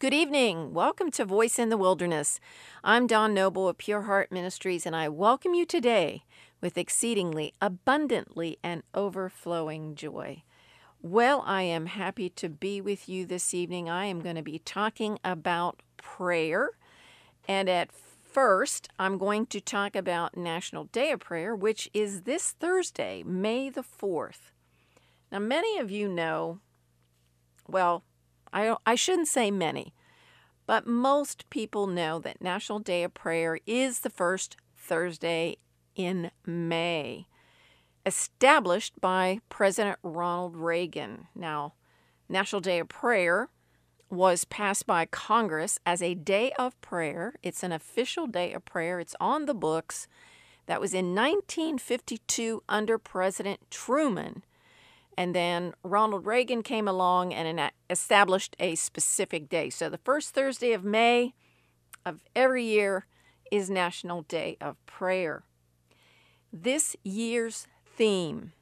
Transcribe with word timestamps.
Good 0.00 0.14
evening. 0.14 0.72
Welcome 0.72 1.10
to 1.10 1.26
Voice 1.26 1.58
in 1.58 1.68
the 1.68 1.76
Wilderness. 1.76 2.40
I'm 2.82 3.06
Dawn 3.06 3.34
Noble 3.34 3.68
of 3.68 3.76
Pure 3.76 4.00
Heart 4.04 4.32
Ministries, 4.32 4.86
and 4.86 4.96
I 4.96 5.10
welcome 5.10 5.52
you 5.52 5.66
today 5.66 6.24
with 6.62 6.78
exceedingly 6.78 7.52
abundantly 7.60 8.56
and 8.64 8.82
overflowing 8.94 9.94
joy. 9.94 10.42
Well, 11.02 11.44
I 11.44 11.64
am 11.64 11.84
happy 11.84 12.30
to 12.30 12.48
be 12.48 12.80
with 12.80 13.10
you 13.10 13.26
this 13.26 13.52
evening. 13.52 13.90
I 13.90 14.06
am 14.06 14.22
going 14.22 14.36
to 14.36 14.42
be 14.42 14.58
talking 14.60 15.18
about 15.22 15.82
prayer. 15.98 16.70
And 17.46 17.68
at 17.68 17.92
first, 17.92 18.88
I'm 18.98 19.18
going 19.18 19.44
to 19.48 19.60
talk 19.60 19.94
about 19.94 20.34
National 20.34 20.84
Day 20.84 21.10
of 21.10 21.20
Prayer, 21.20 21.54
which 21.54 21.90
is 21.92 22.22
this 22.22 22.52
Thursday, 22.52 23.22
May 23.22 23.68
the 23.68 23.82
4th. 23.84 24.50
Now, 25.30 25.40
many 25.40 25.76
of 25.76 25.90
you 25.90 26.08
know, 26.08 26.60
well, 27.68 28.02
I, 28.52 28.76
I 28.86 28.94
shouldn't 28.94 29.28
say 29.28 29.50
many, 29.50 29.94
but 30.66 30.86
most 30.86 31.48
people 31.50 31.86
know 31.86 32.18
that 32.18 32.42
National 32.42 32.78
Day 32.78 33.02
of 33.02 33.14
Prayer 33.14 33.58
is 33.66 34.00
the 34.00 34.10
first 34.10 34.56
Thursday 34.76 35.56
in 35.94 36.30
May, 36.46 37.26
established 38.06 39.00
by 39.00 39.40
President 39.48 39.98
Ronald 40.02 40.56
Reagan. 40.56 41.26
Now, 41.34 41.74
National 42.28 42.60
Day 42.60 42.78
of 42.78 42.88
Prayer 42.88 43.48
was 44.08 44.44
passed 44.44 44.86
by 44.86 45.06
Congress 45.06 45.78
as 45.86 46.02
a 46.02 46.14
day 46.14 46.52
of 46.58 46.80
prayer. 46.80 47.34
It's 47.42 47.62
an 47.62 47.72
official 47.72 48.26
day 48.26 48.52
of 48.52 48.64
prayer, 48.64 48.98
it's 49.00 49.14
on 49.20 49.46
the 49.46 49.54
books. 49.54 50.08
That 50.66 50.80
was 50.80 50.94
in 50.94 51.14
1952 51.14 52.62
under 52.68 52.98
President 52.98 53.60
Truman. 53.70 54.44
And 55.20 55.34
then 55.34 55.74
Ronald 55.82 56.24
Reagan 56.24 56.62
came 56.62 56.88
along 56.88 57.34
and 57.34 57.70
established 57.90 58.56
a 58.58 58.74
specific 58.74 59.50
day. 59.50 59.68
So 59.68 59.90
the 59.90 59.98
first 59.98 60.30
Thursday 60.30 60.72
of 60.72 60.82
May 60.82 61.34
of 62.06 62.24
every 62.34 62.64
year 62.64 63.04
is 63.52 63.68
National 63.68 64.22
Day 64.22 64.56
of 64.62 64.76
Prayer. 64.86 65.42
This 66.50 66.96
year's 67.04 67.66
theme 67.84 68.52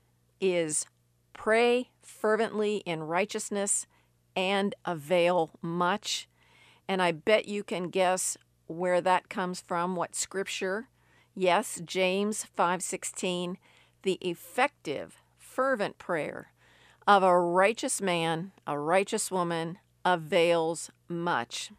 is 0.40 0.84
Pray 1.32 1.90
fervently 2.02 2.78
in 2.78 3.04
righteousness 3.04 3.86
and 4.34 4.74
avail 4.84 5.52
much. 5.62 6.28
And 6.88 7.00
I 7.00 7.12
bet 7.12 7.46
you 7.46 7.62
can 7.62 7.88
guess 7.88 8.36
where 8.66 9.00
that 9.00 9.28
comes 9.28 9.60
from, 9.60 9.94
what 9.94 10.16
scripture. 10.16 10.88
Yes, 11.36 11.80
James 11.84 12.44
5:16, 12.56 13.58
the 14.02 14.18
effective 14.20 15.22
fervent 15.58 15.98
prayer 15.98 16.52
of 17.04 17.24
a 17.24 17.36
righteous 17.36 18.00
man, 18.00 18.52
a 18.64 18.78
righteous 18.78 19.28
woman, 19.28 19.76
avails 20.04 20.88
much. 21.08 21.72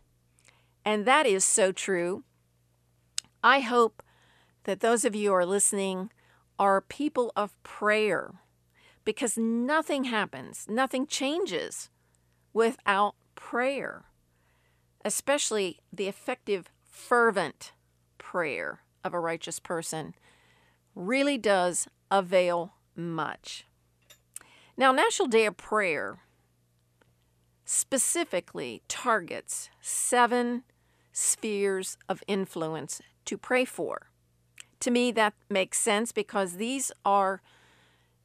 And 0.83 1.05
that 1.05 1.25
is 1.25 1.45
so 1.45 1.71
true. 1.71 2.25
I 3.41 3.61
hope 3.61 4.03
that 4.65 4.81
those 4.81 5.05
of 5.05 5.15
you 5.15 5.29
who 5.29 5.35
are 5.35 5.45
listening 5.45 6.11
are 6.59 6.81
people 6.81 7.31
of 7.37 7.55
prayer 7.63 8.41
because 9.05 9.37
nothing 9.37 10.03
happens, 10.03 10.65
nothing 10.67 11.07
changes 11.07 11.89
without 12.51 13.15
prayer, 13.35 14.07
especially 15.05 15.79
the 15.93 16.09
effective, 16.09 16.69
fervent 16.83 17.71
prayer 18.17 18.81
of 19.05 19.13
a 19.13 19.21
righteous 19.21 19.61
person 19.61 20.15
really 20.95 21.37
does 21.37 21.87
avail 22.11 22.73
much. 22.93 23.63
Now, 24.79 24.93
National 24.93 25.27
Day 25.27 25.45
of 25.45 25.57
Prayer 25.57 26.19
specifically 27.65 28.81
targets 28.87 29.69
seven 29.81 30.63
spheres 31.11 31.97
of 32.07 32.23
influence 32.27 33.01
to 33.25 33.37
pray 33.37 33.65
for. 33.65 34.09
To 34.79 34.89
me, 34.89 35.11
that 35.11 35.33
makes 35.49 35.79
sense 35.79 36.13
because 36.13 36.53
these 36.53 36.93
are 37.03 37.41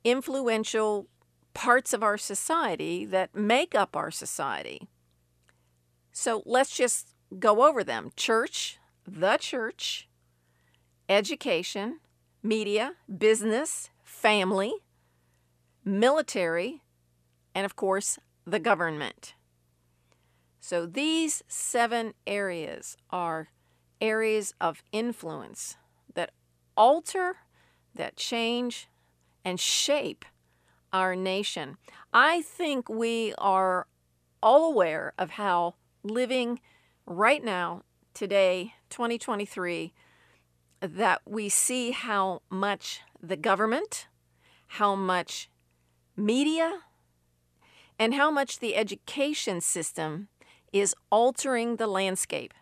influential 0.04 1.08
parts 1.54 1.92
of 1.92 2.04
our 2.04 2.16
society 2.16 3.04
that 3.04 3.34
make 3.34 3.74
up 3.74 3.96
our 3.96 4.12
society. 4.12 4.86
So 6.12 6.44
let's 6.46 6.76
just 6.76 7.16
go 7.36 7.66
over 7.66 7.82
them 7.82 8.12
church, 8.14 8.78
the 9.04 9.38
church, 9.38 10.08
education, 11.08 11.98
media, 12.44 12.92
business, 13.18 13.90
family, 14.04 14.74
military, 15.84 16.82
and 17.54 17.64
of 17.64 17.76
course, 17.76 18.18
the 18.46 18.58
government. 18.58 19.34
So 20.60 20.86
these 20.86 21.42
seven 21.46 22.14
areas 22.26 22.96
are 23.10 23.48
areas 24.00 24.54
of 24.60 24.82
influence 24.92 25.76
that 26.14 26.30
alter, 26.76 27.36
that 27.94 28.16
change, 28.16 28.88
and 29.44 29.60
shape 29.60 30.24
our 30.92 31.14
nation. 31.14 31.76
I 32.12 32.42
think 32.42 32.88
we 32.88 33.34
are 33.36 33.86
all 34.42 34.70
aware 34.72 35.12
of 35.18 35.30
how 35.30 35.74
living 36.02 36.60
right 37.06 37.42
now, 37.42 37.82
today, 38.14 38.74
2023, 38.90 39.92
that 40.80 41.22
we 41.26 41.48
see 41.48 41.90
how 41.90 42.42
much 42.48 43.00
the 43.22 43.36
government, 43.36 44.06
how 44.68 44.94
much 44.94 45.48
media, 46.16 46.80
and 47.98 48.14
how 48.14 48.30
much 48.30 48.58
the 48.58 48.76
education 48.76 49.60
system 49.60 50.28
is 50.72 50.94
altering 51.10 51.76
the 51.76 51.86
landscape, 51.86 52.52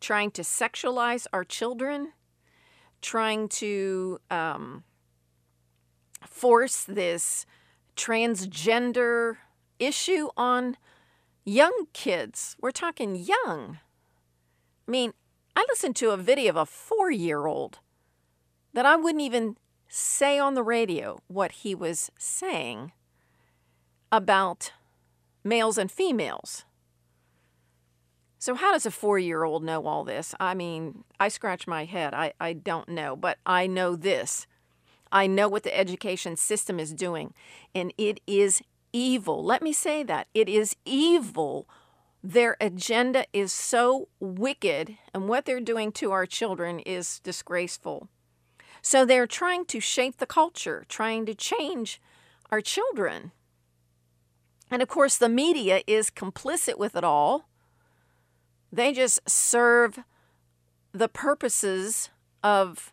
trying 0.00 0.30
to 0.30 0.42
sexualize 0.42 1.26
our 1.32 1.44
children, 1.44 2.12
trying 3.00 3.48
to 3.48 4.20
um, 4.30 4.84
force 6.26 6.84
this 6.84 7.46
transgender 7.96 9.36
issue 9.78 10.28
on 10.36 10.76
young 11.44 11.86
kids. 11.92 12.56
We're 12.60 12.70
talking 12.70 13.16
young. 13.16 13.78
I 14.86 14.90
mean, 14.90 15.12
I 15.56 15.64
listened 15.68 15.96
to 15.96 16.10
a 16.10 16.16
video 16.16 16.50
of 16.50 16.56
a 16.56 16.66
four 16.66 17.10
year 17.10 17.46
old 17.46 17.80
that 18.72 18.86
I 18.86 18.96
wouldn't 18.96 19.22
even 19.22 19.56
say 19.94 20.38
on 20.38 20.54
the 20.54 20.62
radio 20.62 21.20
what 21.28 21.52
he 21.52 21.74
was 21.74 22.10
saying 22.18 22.92
about 24.10 24.72
males 25.44 25.76
and 25.76 25.92
females. 25.92 26.64
So, 28.38 28.54
how 28.54 28.72
does 28.72 28.86
a 28.86 28.90
four 28.90 29.18
year 29.18 29.44
old 29.44 29.62
know 29.62 29.86
all 29.86 30.02
this? 30.02 30.34
I 30.40 30.54
mean, 30.54 31.04
I 31.20 31.28
scratch 31.28 31.66
my 31.66 31.84
head. 31.84 32.14
I, 32.14 32.32
I 32.40 32.54
don't 32.54 32.88
know, 32.88 33.14
but 33.14 33.36
I 33.44 33.66
know 33.66 33.94
this. 33.94 34.46
I 35.12 35.26
know 35.26 35.46
what 35.46 35.62
the 35.62 35.78
education 35.78 36.36
system 36.36 36.80
is 36.80 36.94
doing, 36.94 37.34
and 37.74 37.92
it 37.98 38.18
is 38.26 38.62
evil. 38.94 39.44
Let 39.44 39.60
me 39.60 39.74
say 39.74 40.02
that. 40.04 40.26
It 40.32 40.48
is 40.48 40.74
evil. 40.86 41.68
Their 42.24 42.56
agenda 42.62 43.26
is 43.34 43.52
so 43.52 44.08
wicked, 44.20 44.96
and 45.12 45.28
what 45.28 45.44
they're 45.44 45.60
doing 45.60 45.92
to 45.92 46.12
our 46.12 46.24
children 46.24 46.80
is 46.80 47.18
disgraceful. 47.18 48.08
So 48.82 49.06
they're 49.06 49.28
trying 49.28 49.64
to 49.66 49.80
shape 49.80 50.18
the 50.18 50.26
culture, 50.26 50.84
trying 50.88 51.24
to 51.26 51.34
change 51.34 52.00
our 52.50 52.60
children. 52.60 53.30
And 54.70 54.82
of 54.82 54.88
course, 54.88 55.16
the 55.16 55.28
media 55.28 55.82
is 55.86 56.10
complicit 56.10 56.78
with 56.78 56.96
it 56.96 57.04
all. 57.04 57.48
They 58.72 58.92
just 58.92 59.20
serve 59.28 60.00
the 60.92 61.08
purposes 61.08 62.10
of 62.42 62.92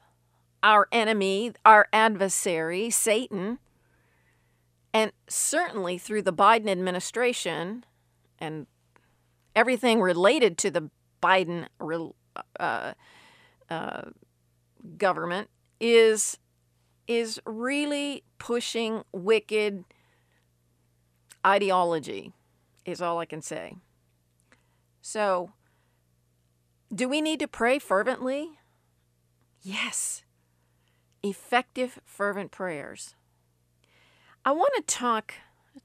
our 0.61 0.87
enemy, 0.91 1.53
our 1.65 1.87
adversary, 1.91 2.89
Satan. 2.89 3.59
And 4.93 5.11
certainly 5.27 5.97
through 5.97 6.21
the 6.21 6.33
Biden 6.33 6.69
administration 6.69 7.85
and 8.37 8.67
everything 9.55 10.01
related 10.01 10.57
to 10.59 10.71
the 10.71 10.89
Biden 11.21 11.67
uh, 12.59 12.93
uh, 13.69 14.01
government, 14.97 15.49
is 15.79 16.37
is 17.07 17.41
really 17.45 18.23
pushing 18.37 19.03
wicked 19.11 19.83
ideology 21.45 22.33
is 22.85 23.01
all 23.01 23.19
I 23.19 23.25
can 23.25 23.41
say. 23.41 23.75
So, 25.01 25.51
do 26.93 27.09
we 27.09 27.21
need 27.21 27.39
to 27.39 27.47
pray 27.47 27.79
fervently? 27.79 28.59
Yes. 29.61 30.23
Effective, 31.23 31.99
fervent 32.05 32.51
prayers. 32.51 33.15
I 34.45 34.51
want 34.51 34.71
to 34.77 34.81
talk 34.83 35.33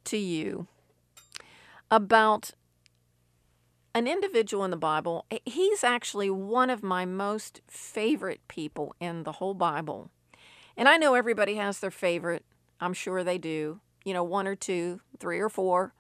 to 0.05 0.17
you 0.17 0.67
about 1.91 2.53
an 3.95 4.09
individual 4.09 4.65
in 4.65 4.71
the 4.71 4.77
Bible, 4.77 5.25
eh, 5.31 5.39
he's 5.45 5.85
actually 5.85 6.29
one 6.29 6.69
of 6.69 6.83
my 6.83 7.05
most 7.05 7.61
favorite 7.69 8.41
people 8.49 8.95
in 9.01 9.23
the 9.23 9.33
whole 9.33 9.55
Bible. 9.55 10.11
And 10.77 10.89
I 10.89 10.97
know 10.97 11.15
everybody 11.15 11.55
has 11.55 11.79
their 11.79 11.93
favorite. 11.93 12.45
I'm 12.81 12.93
sure 12.93 13.23
they 13.23 13.39
do. 13.39 13.81
You 14.05 14.13
know, 14.13 14.25
one 14.25 14.47
or 14.47 14.57
two, 14.57 15.01
three 15.19 15.39
or 15.39 15.49
four. 15.49 15.95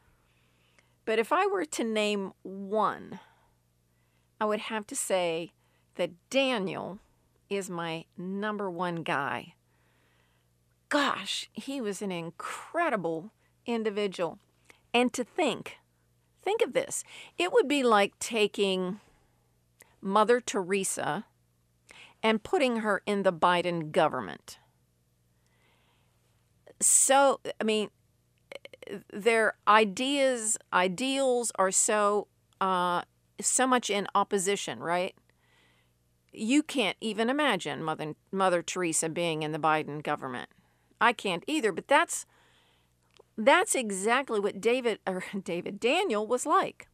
But 1.04 1.18
if 1.18 1.32
I 1.32 1.46
were 1.46 1.64
to 1.64 1.84
name 1.84 2.32
one, 2.42 3.20
I 4.40 4.46
would 4.46 4.60
have 4.60 4.86
to 4.88 4.96
say 4.96 5.52
that 5.94 6.10
Daniel 6.30 6.98
is 7.48 7.70
my 7.70 8.06
number 8.16 8.70
one 8.70 9.02
guy. 9.02 9.54
Gosh, 10.88 11.48
he 11.52 11.80
was 11.80 12.02
an 12.02 12.10
incredible 12.10 13.32
individual. 13.66 14.38
And 14.92 15.12
to 15.12 15.24
think, 15.24 15.78
think 16.44 16.62
of 16.62 16.72
this 16.72 17.02
it 17.38 17.52
would 17.52 17.68
be 17.68 17.82
like 17.82 18.18
taking 18.18 19.00
Mother 20.00 20.40
Teresa 20.40 21.24
and 22.22 22.42
putting 22.42 22.76
her 22.76 23.02
in 23.06 23.22
the 23.22 23.32
Biden 23.32 23.90
government. 23.92 24.58
So, 26.80 27.40
I 27.60 27.64
mean, 27.64 27.90
their 29.12 29.54
ideas, 29.66 30.58
ideals 30.72 31.52
are 31.56 31.70
so 31.70 32.28
uh, 32.60 33.02
so 33.40 33.66
much 33.66 33.90
in 33.90 34.06
opposition, 34.14 34.80
right? 34.80 35.14
You 36.32 36.62
can't 36.62 36.96
even 37.00 37.30
imagine 37.30 37.82
Mother 37.82 38.14
Mother 38.32 38.62
Teresa 38.62 39.08
being 39.08 39.42
in 39.42 39.52
the 39.52 39.58
Biden 39.58 40.02
government. 40.02 40.48
I 41.00 41.12
can't 41.12 41.44
either, 41.46 41.72
but 41.72 41.88
that's 41.88 42.26
that's 43.36 43.74
exactly 43.74 44.40
what 44.40 44.60
David 44.60 45.00
or 45.06 45.22
David 45.44 45.80
Daniel 45.80 46.26
was 46.26 46.46
like. 46.46 46.88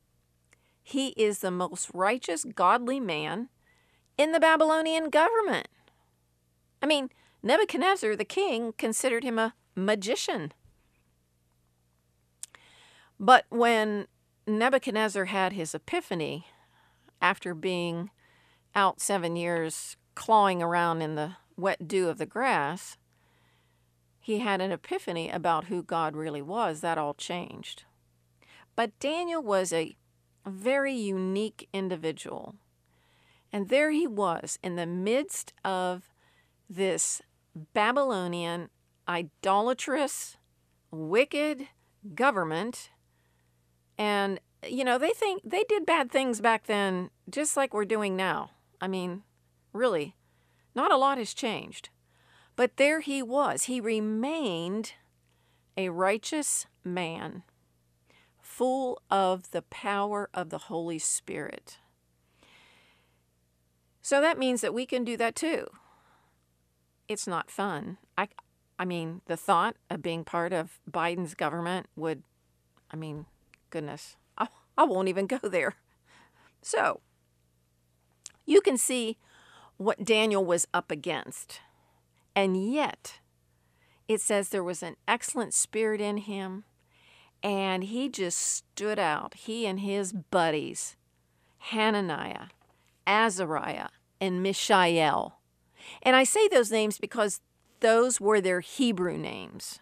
He 0.82 1.08
is 1.10 1.40
the 1.40 1.50
most 1.50 1.90
righteous, 1.92 2.44
godly 2.44 3.00
man 3.00 3.48
in 4.16 4.32
the 4.32 4.40
Babylonian 4.40 5.10
government. 5.10 5.68
I 6.82 6.86
mean, 6.86 7.10
Nebuchadnezzar 7.42 8.16
the 8.16 8.24
king 8.24 8.72
considered 8.76 9.24
him 9.24 9.38
a 9.38 9.54
magician. 9.74 10.52
But 13.18 13.44
when 13.50 14.06
Nebuchadnezzar 14.46 15.26
had 15.26 15.52
his 15.52 15.74
epiphany 15.74 16.46
after 17.20 17.54
being 17.54 18.10
out 18.74 19.00
seven 19.00 19.36
years 19.36 19.96
clawing 20.14 20.62
around 20.62 21.02
in 21.02 21.14
the 21.14 21.36
wet 21.56 21.86
dew 21.86 22.08
of 22.08 22.18
the 22.18 22.26
grass, 22.26 22.96
he 24.20 24.38
had 24.38 24.60
an 24.60 24.70
epiphany 24.70 25.30
about 25.30 25.64
who 25.64 25.82
God 25.82 26.14
really 26.14 26.42
was. 26.42 26.80
That 26.80 26.98
all 26.98 27.14
changed. 27.14 27.84
But 28.76 28.98
Daniel 29.00 29.42
was 29.42 29.72
a 29.72 29.96
very 30.46 30.94
unique 30.94 31.68
individual. 31.72 32.54
And 33.52 33.68
there 33.68 33.90
he 33.90 34.06
was 34.06 34.58
in 34.62 34.76
the 34.76 34.86
midst 34.86 35.52
of 35.64 36.12
this 36.68 37.20
Babylonian, 37.74 38.70
idolatrous, 39.08 40.36
wicked 40.92 41.66
government 42.14 42.90
and, 44.00 44.40
you 44.66 44.82
know, 44.82 44.96
they 44.96 45.10
think 45.10 45.42
they 45.44 45.62
did 45.68 45.84
bad 45.84 46.10
things 46.10 46.40
back 46.40 46.64
then, 46.64 47.10
just 47.28 47.54
like 47.54 47.74
we're 47.74 47.84
doing 47.84 48.16
now. 48.16 48.52
I 48.80 48.88
mean, 48.88 49.24
really, 49.74 50.16
not 50.74 50.90
a 50.90 50.96
lot 50.96 51.18
has 51.18 51.34
changed. 51.34 51.90
But 52.60 52.76
there 52.76 53.00
he 53.00 53.22
was. 53.22 53.62
He 53.62 53.80
remained 53.80 54.92
a 55.78 55.88
righteous 55.88 56.66
man, 56.84 57.42
full 58.42 59.00
of 59.10 59.50
the 59.52 59.62
power 59.62 60.28
of 60.34 60.50
the 60.50 60.58
Holy 60.58 60.98
Spirit. 60.98 61.78
So 64.02 64.20
that 64.20 64.38
means 64.38 64.60
that 64.60 64.74
we 64.74 64.84
can 64.84 65.04
do 65.04 65.16
that 65.16 65.34
too. 65.36 65.68
It's 67.08 67.26
not 67.26 67.50
fun. 67.50 67.96
I, 68.18 68.28
I 68.78 68.84
mean, 68.84 69.22
the 69.24 69.38
thought 69.38 69.76
of 69.88 70.02
being 70.02 70.22
part 70.22 70.52
of 70.52 70.80
Biden's 70.86 71.34
government 71.34 71.86
would, 71.96 72.24
I 72.90 72.96
mean, 72.96 73.24
goodness, 73.70 74.16
I, 74.36 74.48
I 74.76 74.84
won't 74.84 75.08
even 75.08 75.26
go 75.26 75.38
there. 75.38 75.76
So, 76.60 77.00
you 78.44 78.60
can 78.60 78.76
see 78.76 79.16
what 79.78 80.04
Daniel 80.04 80.44
was 80.44 80.68
up 80.74 80.90
against. 80.90 81.62
And 82.34 82.72
yet, 82.72 83.20
it 84.08 84.20
says 84.20 84.48
there 84.48 84.64
was 84.64 84.82
an 84.82 84.96
excellent 85.06 85.54
spirit 85.54 86.00
in 86.00 86.18
him, 86.18 86.64
and 87.42 87.84
he 87.84 88.08
just 88.08 88.38
stood 88.38 88.98
out. 88.98 89.34
He 89.34 89.66
and 89.66 89.80
his 89.80 90.12
buddies, 90.12 90.96
Hananiah, 91.58 92.46
Azariah, 93.06 93.88
and 94.20 94.42
Mishael. 94.42 95.40
And 96.02 96.14
I 96.16 96.24
say 96.24 96.48
those 96.48 96.70
names 96.70 96.98
because 96.98 97.40
those 97.80 98.20
were 98.20 98.40
their 98.40 98.60
Hebrew 98.60 99.16
names. 99.16 99.78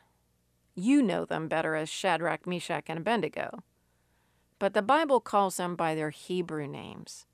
You 0.74 1.02
know 1.02 1.24
them 1.24 1.48
better 1.48 1.74
as 1.74 1.88
Shadrach, 1.88 2.46
Meshach, 2.46 2.84
and 2.88 3.00
Abednego 3.00 3.62
but 4.58 4.74
the 4.74 4.82
Bible 4.82 5.20
calls 5.20 5.56
them 5.56 5.76
by 5.76 5.94
their 5.94 6.10
Hebrew 6.10 6.66
names 6.66 7.26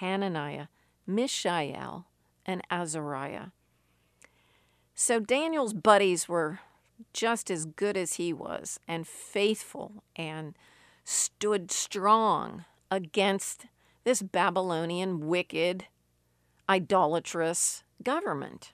Hananiah, 0.00 0.66
Mishael, 1.06 2.06
and 2.44 2.62
Azariah. 2.70 3.48
So 4.98 5.20
Daniel's 5.20 5.74
buddies 5.74 6.26
were 6.26 6.60
just 7.12 7.50
as 7.50 7.66
good 7.66 7.98
as 7.98 8.14
he 8.14 8.32
was, 8.32 8.80
and 8.88 9.06
faithful, 9.06 10.02
and 10.16 10.56
stood 11.04 11.70
strong 11.70 12.64
against 12.90 13.66
this 14.04 14.22
Babylonian 14.22 15.28
wicked, 15.28 15.84
idolatrous 16.66 17.84
government. 18.02 18.72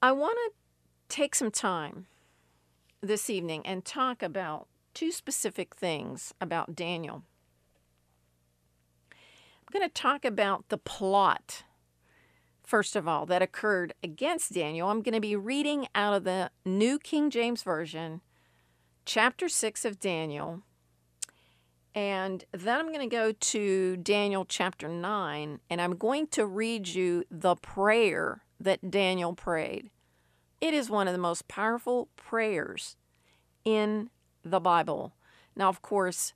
I 0.00 0.12
want 0.12 0.38
to 0.46 1.14
take 1.14 1.34
some 1.34 1.50
time 1.50 2.06
this 3.02 3.28
evening 3.28 3.66
and 3.66 3.84
talk 3.84 4.22
about 4.22 4.66
two 4.94 5.12
specific 5.12 5.76
things 5.76 6.32
about 6.40 6.74
Daniel. 6.74 7.22
I'm 9.12 9.78
going 9.78 9.86
to 9.86 9.92
talk 9.92 10.24
about 10.24 10.70
the 10.70 10.78
plot, 10.78 11.64
first 12.68 12.94
of 12.94 13.08
all, 13.08 13.24
that 13.24 13.40
occurred 13.40 13.94
against 14.04 14.52
Daniel. 14.52 14.90
I'm 14.90 15.00
going 15.00 15.14
to 15.14 15.20
be 15.20 15.34
reading 15.34 15.88
out 15.94 16.12
of 16.12 16.24
the 16.24 16.50
New 16.66 16.98
King 16.98 17.30
James 17.30 17.62
Version, 17.62 18.20
chapter 19.06 19.48
6 19.48 19.86
of 19.86 19.98
Daniel. 19.98 20.60
And 21.94 22.44
then 22.52 22.78
I'm 22.78 22.88
going 22.92 23.08
to 23.08 23.16
go 23.16 23.32
to 23.32 23.96
Daniel 23.96 24.44
chapter 24.44 24.86
9, 24.86 25.60
and 25.70 25.80
I'm 25.80 25.96
going 25.96 26.26
to 26.28 26.44
read 26.44 26.88
you 26.88 27.24
the 27.30 27.56
prayer 27.56 28.42
that 28.60 28.90
Daniel 28.90 29.32
prayed. 29.32 29.88
It 30.60 30.74
is 30.74 30.90
one 30.90 31.08
of 31.08 31.14
the 31.14 31.18
most 31.18 31.48
powerful 31.48 32.08
prayers 32.16 32.96
in 33.64 34.10
the 34.44 34.60
Bible. 34.60 35.14
Now, 35.56 35.70
of 35.70 35.80
course, 35.80 36.34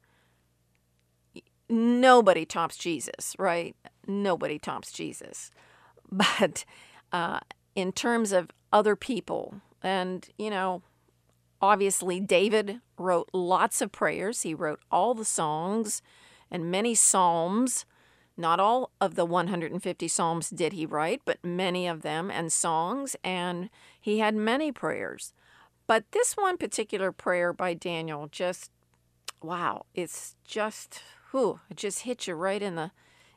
nobody 1.68 2.46
tops 2.46 2.78
Jesus, 2.78 3.36
right? 3.38 3.76
Nobody 4.06 4.58
tops 4.58 4.92
Jesus. 4.92 5.50
But 6.40 6.64
uh, 7.12 7.40
in 7.74 7.92
terms 7.92 8.32
of 8.32 8.50
other 8.72 8.96
people, 8.96 9.54
and, 9.82 10.28
you 10.36 10.50
know, 10.50 10.82
obviously 11.60 12.20
David 12.20 12.80
wrote 12.98 13.30
lots 13.32 13.80
of 13.80 13.92
prayers, 13.92 14.42
he 14.42 14.54
wrote 14.54 14.80
all 14.90 15.14
the 15.14 15.24
songs 15.24 16.02
and 16.50 16.70
many 16.70 16.94
psalms. 16.94 17.86
Not 18.36 18.60
all 18.60 18.90
of 19.00 19.14
the 19.14 19.24
150 19.24 20.08
psalms 20.08 20.50
did 20.50 20.72
he 20.72 20.86
write, 20.86 21.22
but 21.24 21.44
many 21.44 21.86
of 21.86 22.02
them 22.02 22.30
and 22.30 22.52
songs, 22.52 23.14
and 23.22 23.68
he 24.00 24.18
had 24.18 24.34
many 24.34 24.72
prayers. 24.72 25.32
But 25.86 26.04
this 26.12 26.32
one 26.34 26.56
particular 26.56 27.12
prayer 27.12 27.52
by 27.52 27.74
Daniel 27.74 28.28
just 28.28 28.70
wow, 29.42 29.84
it's 29.94 30.36
just 30.44 31.02
whew, 31.30 31.60
it 31.68 31.76
just 31.76 32.00
hits 32.00 32.26
you 32.26 32.34
right 32.34 32.62
in 32.62 32.74
the 32.74 32.90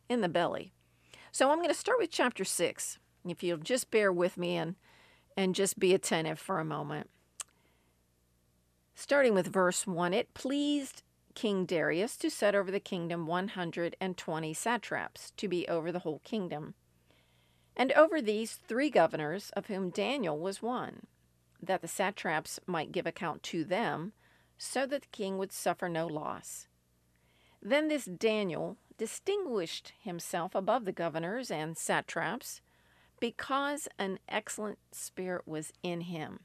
in 0.08 0.22
the 0.22 0.30
belly. 0.30 0.72
So 1.36 1.52
I'm 1.52 1.58
going 1.58 1.68
to 1.68 1.74
start 1.74 2.00
with 2.00 2.12
chapter 2.12 2.46
6. 2.46 2.98
If 3.28 3.44
you'll 3.44 3.58
just 3.58 3.92
bear 3.92 4.10
with 4.10 4.38
me 4.38 4.56
and 4.56 4.76
and 5.36 5.54
just 5.54 5.78
be 5.78 5.94
attentive 5.94 6.40
for 6.40 6.62
a 6.62 6.64
moment. 6.64 7.10
Starting 8.94 9.34
with 9.34 9.52
verse 9.52 9.86
1, 9.86 10.14
it 10.14 10.34
pleased 10.34 11.04
King 11.34 11.66
Darius 11.66 12.16
to 12.16 12.30
set 12.30 12.56
over 12.56 12.72
the 12.72 12.80
kingdom 12.80 13.28
120 13.28 14.54
satraps 14.54 15.32
to 15.36 15.50
be 15.50 15.68
over 15.68 15.92
the 15.92 16.00
whole 16.00 16.22
kingdom. 16.24 16.74
And 17.76 17.92
over 17.92 18.22
these 18.22 18.54
three 18.54 18.90
governors, 18.90 19.52
of 19.58 19.66
whom 19.66 19.90
Daniel 19.90 20.40
was 20.40 20.62
one, 20.62 21.06
that 21.62 21.82
the 21.82 21.90
satraps 21.90 22.62
might 22.66 22.94
give 22.94 23.06
account 23.06 23.44
to 23.44 23.66
them, 23.66 24.14
so 24.58 24.86
that 24.86 25.02
the 25.02 25.08
king 25.12 25.38
would 25.38 25.52
suffer 25.52 25.90
no 25.90 26.08
loss. 26.08 26.70
Then 27.62 27.90
this 27.90 28.06
Daniel 28.06 28.78
distinguished 28.98 29.94
himself 30.02 30.56
above 30.56 30.86
the 30.86 30.92
governors 30.92 31.52
and 31.52 31.78
satraps 31.78 32.62
because 33.20 33.88
an 33.98 34.20
excellent 34.28 34.80
spirit 34.92 35.48
was 35.48 35.74
in 35.84 36.02
him. 36.02 36.40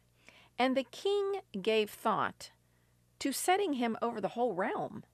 And 0.59 0.77
the 0.77 0.85
king 0.85 1.41
gave 1.61 1.91
thought 1.91 2.51
to 3.19 3.33
setting 3.33 3.75
him 3.75 3.97
over 4.03 4.21
the 4.21 4.29
whole 4.29 4.55
realm. 4.55 5.05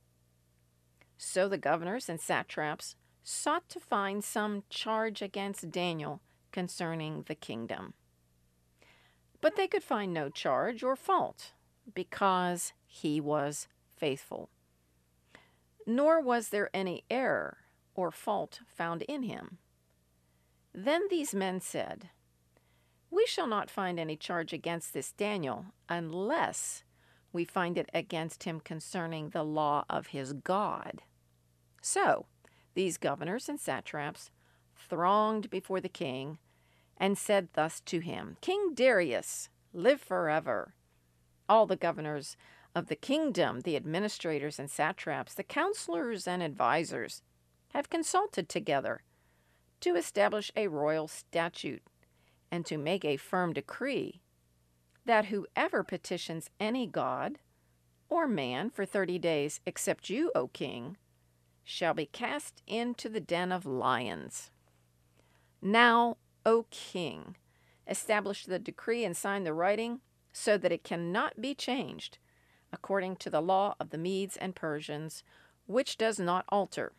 So 1.18 1.48
the 1.48 1.58
governors 1.58 2.08
and 2.08 2.20
satraps 2.20 2.96
sought 3.22 3.68
to 3.70 3.80
find 3.80 4.22
some 4.22 4.62
charge 4.68 5.22
against 5.22 5.70
Daniel 5.70 6.20
concerning 6.52 7.24
the 7.26 7.34
kingdom. 7.34 7.94
But 9.40 9.56
they 9.56 9.66
could 9.66 9.82
find 9.82 10.12
no 10.12 10.28
charge 10.28 10.82
or 10.82 10.96
fault 10.96 11.52
because 11.94 12.72
he 12.86 13.20
was 13.20 13.68
faithful. 13.96 14.50
Nor 15.86 16.20
was 16.20 16.48
there 16.48 16.68
any 16.74 17.04
error 17.10 17.58
or 17.94 18.10
fault 18.10 18.60
found 18.66 19.02
in 19.02 19.22
him. 19.22 19.58
Then 20.74 21.02
these 21.08 21.34
men 21.34 21.60
said, 21.60 22.10
We 23.10 23.24
shall 23.26 23.46
not 23.46 23.70
find 23.70 23.98
any 23.98 24.16
charge 24.16 24.52
against 24.52 24.92
this 24.92 25.12
Daniel 25.12 25.66
unless 25.88 26.82
we 27.32 27.44
find 27.44 27.78
it 27.78 27.88
against 27.94 28.44
him 28.44 28.60
concerning 28.60 29.30
the 29.30 29.44
law 29.44 29.84
of 29.88 30.08
his 30.08 30.32
God. 30.32 31.02
So 31.80 32.26
these 32.74 32.98
governors 32.98 33.48
and 33.48 33.60
satraps 33.60 34.30
thronged 34.76 35.48
before 35.50 35.80
the 35.80 35.88
king 35.88 36.38
and 36.96 37.16
said 37.16 37.48
thus 37.54 37.80
to 37.80 38.00
him 38.00 38.36
King 38.40 38.74
Darius, 38.74 39.48
live 39.72 40.00
forever. 40.00 40.74
All 41.48 41.66
the 41.66 41.76
governors 41.76 42.36
of 42.76 42.88
the 42.88 42.94
kingdom, 42.94 43.62
the 43.62 43.74
administrators 43.74 44.58
and 44.58 44.70
satraps, 44.70 45.32
the 45.32 45.42
counselors 45.42 46.28
and 46.28 46.42
advisers, 46.42 47.22
have 47.70 47.88
consulted 47.88 48.50
together 48.50 49.00
to 49.80 49.96
establish 49.96 50.52
a 50.54 50.68
royal 50.68 51.08
statute 51.08 51.82
and 52.50 52.66
to 52.66 52.76
make 52.76 53.02
a 53.02 53.16
firm 53.16 53.54
decree 53.54 54.20
that 55.06 55.26
whoever 55.26 55.82
petitions 55.82 56.50
any 56.60 56.86
god 56.86 57.38
or 58.10 58.28
man 58.28 58.68
for 58.68 58.84
thirty 58.84 59.18
days 59.18 59.58
except 59.64 60.10
you, 60.10 60.30
O 60.34 60.48
king, 60.48 60.98
shall 61.64 61.94
be 61.94 62.04
cast 62.04 62.62
into 62.66 63.08
the 63.08 63.20
den 63.20 63.52
of 63.52 63.64
lions. 63.64 64.50
Now, 65.62 66.18
O 66.44 66.66
king, 66.70 67.36
establish 67.88 68.44
the 68.44 68.58
decree 68.58 69.02
and 69.02 69.16
sign 69.16 69.44
the 69.44 69.54
writing 69.54 70.00
so 70.30 70.58
that 70.58 70.72
it 70.72 70.84
cannot 70.84 71.40
be 71.40 71.54
changed, 71.54 72.18
according 72.72 73.16
to 73.16 73.30
the 73.30 73.40
law 73.40 73.74
of 73.80 73.90
the 73.90 73.98
Medes 73.98 74.36
and 74.36 74.54
Persians, 74.54 75.22
which 75.66 75.96
does 75.96 76.18
not 76.18 76.44
alter. 76.48 76.92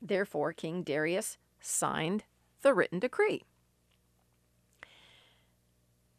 Therefore, 0.00 0.52
King 0.52 0.82
Darius 0.82 1.38
signed 1.60 2.24
the 2.62 2.74
written 2.74 2.98
decree. 2.98 3.44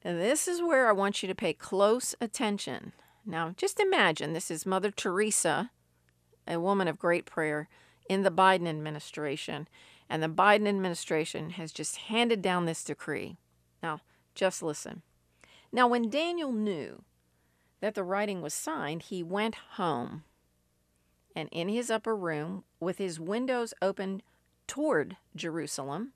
And 0.04 0.20
this 0.20 0.48
is 0.48 0.62
where 0.62 0.90
I 0.90 0.94
want 0.94 1.24
you 1.24 1.28
to 1.28 1.36
pay 1.36 1.54
close 1.54 2.14
attention. 2.20 2.92
Now, 3.26 3.54
just 3.56 3.80
imagine 3.80 4.34
this 4.34 4.52
is 4.52 4.66
Mother 4.66 4.92
Teresa, 4.92 5.72
a 6.48 6.60
woman 6.60 6.88
of 6.88 7.00
great 7.00 7.26
prayer, 7.26 7.70
in 8.10 8.24
the 8.24 8.32
Biden 8.32 8.68
administration, 8.68 9.68
and 10.10 10.22
the 10.22 10.28
Biden 10.28 10.68
administration 10.68 11.52
has 11.52 11.72
just 11.72 11.96
handed 11.96 12.42
down 12.42 12.66
this 12.66 12.84
decree. 12.84 13.38
Now, 13.82 14.02
just 14.36 14.62
listen. 14.62 15.04
Now, 15.72 15.88
when 15.88 16.10
Daniel 16.10 16.52
knew 16.52 17.04
that 17.84 17.96
the 17.96 18.04
writing 18.04 18.42
was 18.42 18.54
signed, 18.54 19.02
he 19.02 19.22
went 19.22 19.56
home. 19.72 20.24
And 21.36 21.50
in 21.52 21.68
his 21.68 21.92
upper 21.92 22.16
room, 22.16 22.64
with 22.80 22.98
his 22.98 23.20
windows 23.20 23.74
open 23.82 24.22
toward 24.68 25.18
Jerusalem, 25.36 26.14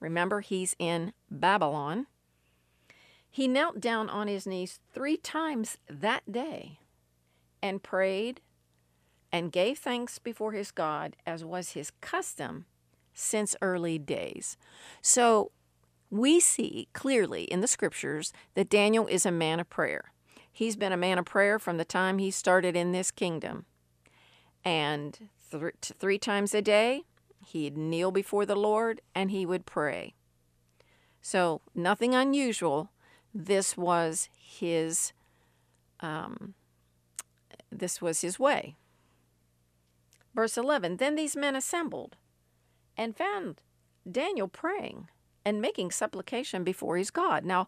remember 0.00 0.40
he's 0.40 0.74
in 0.78 1.12
Babylon, 1.30 2.06
he 3.30 3.46
knelt 3.46 3.80
down 3.80 4.08
on 4.08 4.28
his 4.28 4.46
knees 4.46 4.80
three 4.94 5.18
times 5.18 5.76
that 5.90 6.32
day 6.32 6.78
and 7.62 7.82
prayed 7.82 8.40
and 9.30 9.52
gave 9.52 9.76
thanks 9.76 10.18
before 10.18 10.52
his 10.52 10.70
God, 10.70 11.16
as 11.26 11.44
was 11.44 11.72
his 11.72 11.92
custom 12.00 12.64
since 13.12 13.54
early 13.60 13.98
days. 13.98 14.56
So 15.02 15.50
we 16.08 16.40
see 16.40 16.88
clearly 16.94 17.42
in 17.42 17.60
the 17.60 17.68
scriptures 17.68 18.32
that 18.54 18.70
Daniel 18.70 19.06
is 19.06 19.26
a 19.26 19.30
man 19.30 19.60
of 19.60 19.68
prayer. 19.68 20.13
He's 20.56 20.76
been 20.76 20.92
a 20.92 20.96
man 20.96 21.18
of 21.18 21.24
prayer 21.24 21.58
from 21.58 21.78
the 21.78 21.84
time 21.84 22.18
he 22.18 22.30
started 22.30 22.76
in 22.76 22.92
this 22.92 23.10
kingdom. 23.10 23.66
And 24.64 25.28
th- 25.50 25.74
three 25.98 26.16
times 26.16 26.54
a 26.54 26.62
day, 26.62 27.02
he'd 27.44 27.76
kneel 27.76 28.12
before 28.12 28.46
the 28.46 28.54
Lord 28.54 29.00
and 29.16 29.32
he 29.32 29.44
would 29.44 29.66
pray. 29.66 30.14
So, 31.20 31.60
nothing 31.74 32.14
unusual 32.14 32.92
this 33.34 33.76
was 33.76 34.28
his 34.38 35.12
um, 35.98 36.54
this 37.72 38.00
was 38.00 38.20
his 38.20 38.38
way. 38.38 38.76
Verse 40.36 40.56
11 40.56 40.98
Then 40.98 41.16
these 41.16 41.34
men 41.34 41.56
assembled 41.56 42.16
and 42.96 43.16
found 43.16 43.60
Daniel 44.08 44.46
praying 44.46 45.08
and 45.44 45.60
making 45.60 45.90
supplication 45.90 46.62
before 46.62 46.96
his 46.96 47.10
God. 47.10 47.44
Now, 47.44 47.66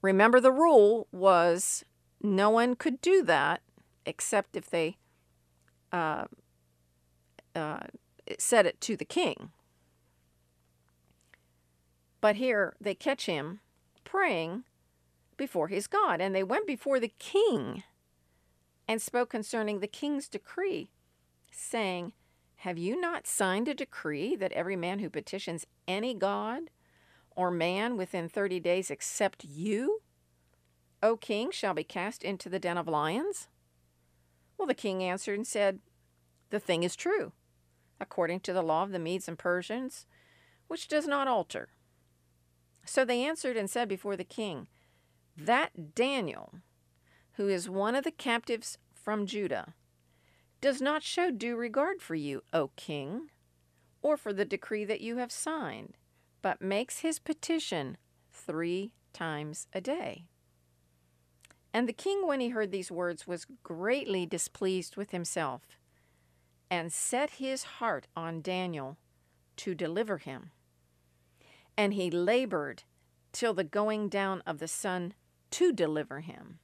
remember 0.00 0.38
the 0.38 0.52
rule 0.52 1.08
was 1.10 1.84
no 2.22 2.50
one 2.50 2.74
could 2.76 3.00
do 3.00 3.22
that 3.24 3.60
except 4.06 4.56
if 4.56 4.70
they 4.70 4.96
uh, 5.92 6.24
uh, 7.54 7.80
said 8.38 8.66
it 8.66 8.80
to 8.82 8.96
the 8.96 9.04
king. 9.04 9.50
But 12.20 12.36
here 12.36 12.74
they 12.80 12.94
catch 12.94 13.26
him 13.26 13.60
praying 14.04 14.64
before 15.36 15.68
his 15.68 15.86
God. 15.86 16.20
And 16.20 16.34
they 16.34 16.42
went 16.42 16.66
before 16.66 17.00
the 17.00 17.12
king 17.18 17.84
and 18.86 19.00
spoke 19.00 19.30
concerning 19.30 19.80
the 19.80 19.86
king's 19.86 20.28
decree, 20.28 20.90
saying, 21.50 22.12
Have 22.56 22.78
you 22.78 23.00
not 23.00 23.26
signed 23.26 23.68
a 23.68 23.74
decree 23.74 24.34
that 24.36 24.52
every 24.52 24.76
man 24.76 24.98
who 24.98 25.10
petitions 25.10 25.66
any 25.86 26.14
god 26.14 26.70
or 27.36 27.50
man 27.50 27.96
within 27.96 28.28
thirty 28.28 28.58
days 28.58 28.90
except 28.90 29.44
you, 29.44 30.00
O 31.02 31.16
king, 31.16 31.50
shall 31.50 31.74
be 31.74 31.84
cast 31.84 32.24
into 32.24 32.48
the 32.48 32.58
den 32.58 32.76
of 32.76 32.88
lions? 32.88 33.48
Well, 34.56 34.66
the 34.66 34.74
king 34.74 35.02
answered 35.02 35.38
and 35.38 35.46
said, 35.46 35.78
The 36.50 36.58
thing 36.58 36.82
is 36.82 36.96
true, 36.96 37.32
according 38.00 38.40
to 38.40 38.52
the 38.52 38.62
law 38.62 38.82
of 38.82 38.90
the 38.90 38.98
Medes 38.98 39.28
and 39.28 39.38
Persians, 39.38 40.06
which 40.66 40.88
does 40.88 41.06
not 41.06 41.28
alter. 41.28 41.68
So 42.84 43.04
they 43.04 43.22
answered 43.22 43.56
and 43.56 43.70
said 43.70 43.88
before 43.88 44.16
the 44.16 44.24
king, 44.24 44.66
That 45.36 45.94
Daniel, 45.94 46.54
who 47.32 47.48
is 47.48 47.70
one 47.70 47.94
of 47.94 48.02
the 48.02 48.10
captives 48.10 48.78
from 48.92 49.26
Judah, 49.26 49.74
does 50.60 50.80
not 50.80 51.04
show 51.04 51.30
due 51.30 51.54
regard 51.54 52.02
for 52.02 52.16
you, 52.16 52.42
O 52.52 52.70
king, 52.74 53.30
or 54.02 54.16
for 54.16 54.32
the 54.32 54.44
decree 54.44 54.84
that 54.84 55.00
you 55.00 55.18
have 55.18 55.30
signed, 55.30 55.96
but 56.42 56.60
makes 56.60 57.00
his 57.00 57.20
petition 57.20 57.96
three 58.32 58.92
times 59.12 59.68
a 59.72 59.80
day. 59.80 60.26
And 61.78 61.88
the 61.88 61.92
king, 61.92 62.26
when 62.26 62.40
he 62.40 62.48
heard 62.48 62.72
these 62.72 62.90
words, 62.90 63.24
was 63.24 63.46
greatly 63.62 64.26
displeased 64.26 64.96
with 64.96 65.12
himself, 65.12 65.62
and 66.68 66.92
set 66.92 67.30
his 67.30 67.62
heart 67.62 68.08
on 68.16 68.42
Daniel 68.42 68.96
to 69.58 69.74
deliver 69.74 70.18
him 70.18 70.50
and 71.78 71.94
he 71.94 72.10
labored 72.10 72.82
till 73.30 73.54
the 73.54 73.62
going 73.62 74.08
down 74.08 74.42
of 74.44 74.58
the 74.58 74.66
sun 74.66 75.14
to 75.48 75.72
deliver 75.72 76.20
him. 76.20 76.58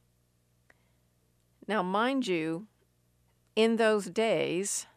Now, 1.69 1.81
mind 1.81 2.27
you, 2.27 2.67
in 3.55 3.77
those 3.77 4.07
days, 4.07 4.87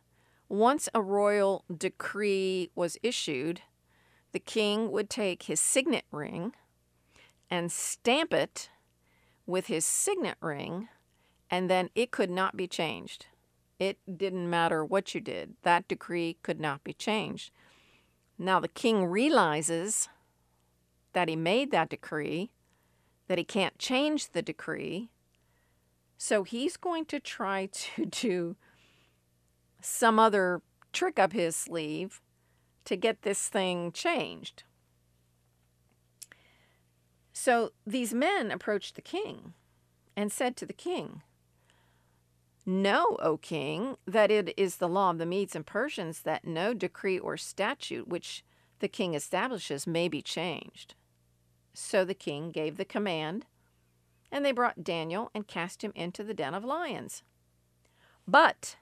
once 0.48 0.88
a 0.92 1.00
royal 1.00 1.64
decree 1.74 2.68
was 2.74 2.98
issued, 3.00 3.62
the 4.32 4.40
king 4.40 4.90
would 4.90 5.08
take 5.08 5.44
his 5.44 5.60
signet 5.60 6.04
ring 6.10 6.52
and 7.48 7.70
stamp 7.70 8.34
it 8.34 8.70
with 9.48 9.66
his 9.66 9.84
signet 9.84 10.36
ring, 10.40 10.88
and 11.50 11.70
then 11.70 11.88
it 11.94 12.10
could 12.10 12.30
not 12.30 12.54
be 12.54 12.68
changed. 12.68 13.26
It 13.78 13.98
didn't 14.14 14.50
matter 14.50 14.84
what 14.84 15.14
you 15.14 15.20
did, 15.20 15.54
that 15.62 15.88
decree 15.88 16.36
could 16.42 16.60
not 16.60 16.84
be 16.84 16.92
changed. 16.92 17.50
Now 18.38 18.60
the 18.60 18.68
king 18.68 19.06
realizes 19.06 20.08
that 21.14 21.28
he 21.28 21.34
made 21.34 21.70
that 21.70 21.88
decree, 21.88 22.50
that 23.26 23.38
he 23.38 23.44
can't 23.44 23.78
change 23.78 24.30
the 24.30 24.42
decree. 24.42 25.08
So 26.18 26.42
he's 26.42 26.76
going 26.76 27.06
to 27.06 27.18
try 27.18 27.70
to 27.72 28.04
do 28.04 28.56
some 29.80 30.18
other 30.18 30.60
trick 30.92 31.18
up 31.18 31.32
his 31.32 31.56
sleeve 31.56 32.20
to 32.84 32.96
get 32.96 33.22
this 33.22 33.48
thing 33.48 33.92
changed. 33.92 34.64
So 37.40 37.70
these 37.86 38.12
men 38.12 38.50
approached 38.50 38.96
the 38.96 39.00
king 39.00 39.54
and 40.16 40.32
said 40.32 40.56
to 40.56 40.66
the 40.66 40.72
king, 40.72 41.22
Know, 42.66 43.16
O 43.22 43.36
king, 43.36 43.96
that 44.08 44.32
it 44.32 44.52
is 44.58 44.76
the 44.76 44.88
law 44.88 45.10
of 45.10 45.18
the 45.18 45.24
Medes 45.24 45.54
and 45.54 45.64
Persians 45.64 46.22
that 46.22 46.44
no 46.44 46.74
decree 46.74 47.16
or 47.16 47.36
statute 47.36 48.08
which 48.08 48.42
the 48.80 48.88
king 48.88 49.14
establishes 49.14 49.86
may 49.86 50.08
be 50.08 50.20
changed. 50.20 50.96
So 51.72 52.04
the 52.04 52.12
king 52.12 52.50
gave 52.50 52.76
the 52.76 52.84
command, 52.84 53.46
and 54.32 54.44
they 54.44 54.50
brought 54.50 54.82
Daniel 54.82 55.30
and 55.32 55.46
cast 55.46 55.84
him 55.84 55.92
into 55.94 56.24
the 56.24 56.34
den 56.34 56.54
of 56.54 56.64
lions. 56.64 57.22
But, 58.26 58.74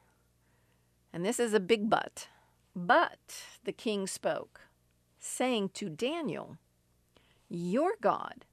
and 1.12 1.26
this 1.26 1.38
is 1.38 1.52
a 1.52 1.60
big 1.60 1.90
but, 1.90 2.28
but 2.74 3.42
the 3.64 3.72
king 3.72 4.06
spoke, 4.06 4.62
saying 5.18 5.72
to 5.74 5.90
Daniel, 5.90 6.56
Your 7.48 7.92
God, 8.00 8.44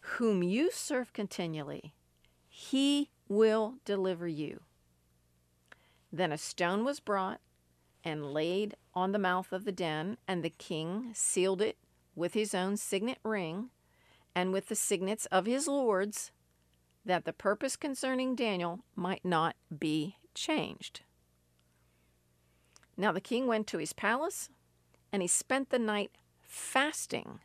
whom 0.00 0.42
you 0.42 0.70
serve 0.70 1.12
continually, 1.12 1.94
he 2.48 3.10
will 3.28 3.74
deliver 3.84 4.26
you 4.26 4.60
Then 6.12 6.32
a 6.32 6.38
stone 6.38 6.84
was 6.84 7.00
brought 7.00 7.40
and 8.04 8.32
laid 8.32 8.76
on 8.94 9.12
the 9.12 9.18
mouth 9.18 9.52
of 9.52 9.64
the 9.64 9.72
den, 9.72 10.16
and 10.26 10.42
the 10.42 10.50
king 10.50 11.10
sealed 11.14 11.60
it 11.60 11.76
with 12.14 12.34
his 12.34 12.54
own 12.54 12.76
signet 12.76 13.18
ring 13.22 13.70
and 14.34 14.52
with 14.52 14.68
the 14.68 14.74
signets 14.74 15.26
of 15.26 15.46
his 15.46 15.68
lords, 15.68 16.30
that 17.04 17.24
the 17.24 17.32
purpose 17.32 17.76
concerning 17.76 18.34
Daniel 18.34 18.80
might 18.94 19.24
not 19.24 19.56
be 19.76 20.16
changed. 20.34 21.02
Now 22.96 23.12
the 23.12 23.20
king 23.20 23.46
went 23.46 23.66
to 23.68 23.78
his 23.78 23.92
palace, 23.92 24.48
and 25.12 25.22
he 25.22 25.28
spent 25.28 25.70
the 25.70 25.78
night 25.78 26.12
fasting, 26.40 27.40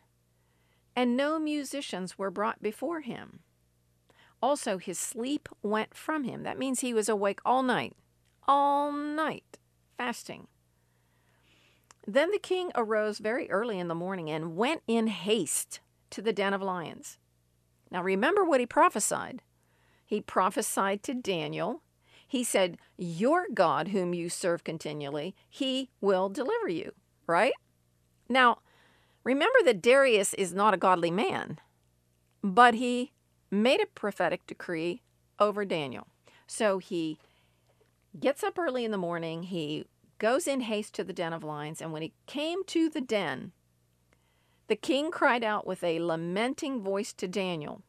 and 0.95 1.17
no 1.17 1.39
musicians 1.39 2.17
were 2.17 2.31
brought 2.31 2.62
before 2.62 3.01
him. 3.01 3.39
Also, 4.41 4.77
his 4.77 5.00
sleep 5.00 5.47
went 5.62 5.95
from 5.95 6.25
him. 6.25 6.43
That 6.43 6.59
means 6.59 6.81
he 6.81 6.93
was 6.93 7.07
awake 7.07 7.39
all 7.45 7.63
night, 7.63 7.95
all 8.47 8.91
night, 8.91 9.57
fasting. 9.97 10.47
Then 12.05 12.31
the 12.31 12.39
king 12.39 12.71
arose 12.75 13.19
very 13.19 13.50
early 13.50 13.79
in 13.79 13.88
the 13.88 13.95
morning 13.95 14.29
and 14.29 14.57
went 14.57 14.81
in 14.88 15.07
haste 15.07 15.79
to 16.09 16.21
the 16.21 16.33
den 16.33 16.53
of 16.53 16.62
lions. 16.62 17.17
Now 17.89 18.03
remember 18.03 18.43
what 18.43 18.59
he 18.59 18.65
prophesied. 18.65 19.41
He 20.05 20.19
prophesied 20.19 21.03
to 21.03 21.13
Daniel. 21.13 21.81
He 22.27 22.43
said, 22.43 22.77
Your 22.97 23.45
God, 23.53 23.89
whom 23.89 24.13
you 24.13 24.29
serve 24.29 24.63
continually, 24.63 25.35
he 25.50 25.89
will 26.01 26.29
deliver 26.29 26.67
you, 26.67 26.91
right? 27.27 27.53
Now, 28.27 28.59
remember 29.24 29.60
that 29.65 29.82
Darius 29.82 30.34
is 30.36 30.53
not 30.53 30.74
a 30.74 30.77
godly 30.77 31.12
man, 31.12 31.60
but 32.44 32.75
he 32.75 33.12
made 33.50 33.82
a 33.82 33.88
prophetic 33.88 34.46
decree 34.48 35.01
over 35.39 35.65
Daniel. 35.65 36.08
So 36.48 36.77
he 36.77 37.18
gets 38.20 38.44
up 38.44 38.58
early 38.58 38.86
in 38.86 38.92
the 38.92 38.98
morning, 38.98 39.44
he 39.44 39.86
goes 40.20 40.48
in 40.48 40.62
haste 40.62 40.94
to 40.96 41.03
the 41.03 41.13
den 41.13 41.34
of 41.34 41.44
lions, 41.44 41.82
and 41.82 41.92
when 41.92 42.01
he 42.01 42.13
came 42.27 42.63
to 42.65 42.89
the 42.89 43.01
den, 43.01 43.51
the 44.68 44.75
king 44.75 45.12
cried 45.12 45.44
out 45.44 45.68
with 45.68 45.84
a 45.84 46.00
lamenting 46.00 46.82
voice 46.82 47.13
to 47.13 47.27
Daniel. 47.27 47.82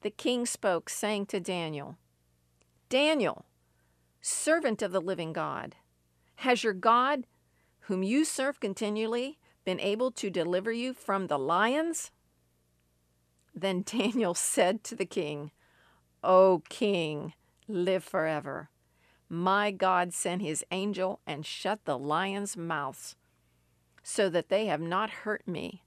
The 0.00 0.10
king 0.10 0.46
spoke, 0.46 0.88
saying 0.88 1.26
to 1.26 1.40
Daniel, 1.40 1.96
Daniel, 2.88 3.44
servant 4.20 4.82
of 4.82 4.92
the 4.92 5.00
living 5.00 5.32
God, 5.32 5.76
has 6.36 6.64
your 6.64 6.72
God, 6.72 7.26
whom 7.80 8.02
you 8.02 8.24
serve 8.24 8.58
continually, 8.58 9.38
been 9.64 9.80
able 9.80 10.10
to 10.12 10.30
deliver 10.30 10.72
you 10.72 10.92
from 10.94 11.26
the 11.26 11.38
lions? 11.38 12.10
Then 13.54 13.82
Daniel 13.82 14.34
said 14.54 14.84
to 14.84 14.94
the 14.94 15.06
king, 15.06 15.50
O 16.24 16.62
king, 16.68 17.34
live 17.68 18.04
forever. 18.04 18.70
My 19.28 19.70
God 19.70 20.12
sent 20.12 20.42
his 20.42 20.64
angel 20.70 21.20
and 21.26 21.46
shut 21.46 21.84
the 21.84 21.98
lions' 21.98 22.56
mouths, 22.56 23.16
so 24.02 24.28
that 24.28 24.48
they 24.48 24.66
have 24.66 24.80
not 24.80 25.10
hurt 25.10 25.48
me, 25.48 25.82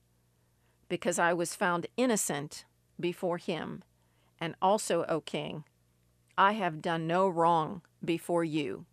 because 0.90 1.20
I 1.20 1.34
was 1.34 1.56
found 1.56 1.88
innocent 1.96 2.66
before 3.00 3.38
him. 3.38 3.84
And 4.40 4.56
also, 4.62 5.06
O 5.08 5.22
king, 5.22 5.64
I 6.38 6.54
have 6.54 6.82
done 6.82 7.08
no 7.08 7.28
wrong 7.28 7.82
before 8.04 8.44
you. 8.44 8.86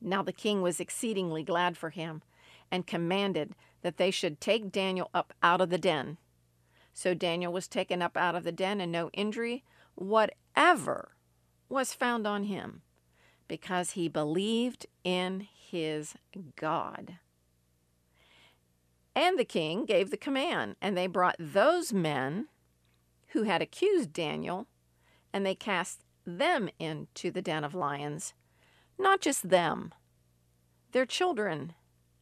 Now 0.00 0.22
the 0.22 0.32
king 0.32 0.62
was 0.62 0.80
exceedingly 0.80 1.42
glad 1.42 1.76
for 1.76 1.90
him, 1.90 2.22
and 2.72 2.86
commanded 2.86 3.54
that 3.82 3.98
they 3.98 4.10
should 4.10 4.40
take 4.40 4.72
Daniel 4.72 5.10
up 5.12 5.34
out 5.42 5.60
of 5.60 5.68
the 5.68 5.78
den. 5.78 6.16
So 6.94 7.14
Daniel 7.14 7.52
was 7.52 7.68
taken 7.68 8.00
up 8.00 8.16
out 8.16 8.34
of 8.34 8.44
the 8.44 8.50
den, 8.50 8.80
and 8.80 8.90
no 8.90 9.10
injury 9.10 9.62
whatever 9.94 11.14
was 11.68 11.92
found 11.92 12.26
on 12.26 12.44
him, 12.44 12.80
because 13.46 13.90
he 13.90 14.08
believed 14.08 14.86
in 15.04 15.46
his 15.52 16.14
God. 16.56 17.18
And 19.14 19.38
the 19.38 19.44
king 19.44 19.84
gave 19.84 20.10
the 20.10 20.16
command, 20.16 20.76
and 20.80 20.96
they 20.96 21.06
brought 21.06 21.36
those 21.38 21.92
men 21.92 22.48
who 23.28 23.42
had 23.42 23.60
accused 23.60 24.12
Daniel, 24.12 24.66
and 25.32 25.44
they 25.44 25.54
cast 25.54 26.04
them 26.24 26.70
into 26.78 27.30
the 27.30 27.42
den 27.42 27.64
of 27.64 27.74
lions. 27.74 28.32
Not 28.98 29.20
just 29.20 29.50
them, 29.50 29.92
their 30.92 31.06
children 31.06 31.74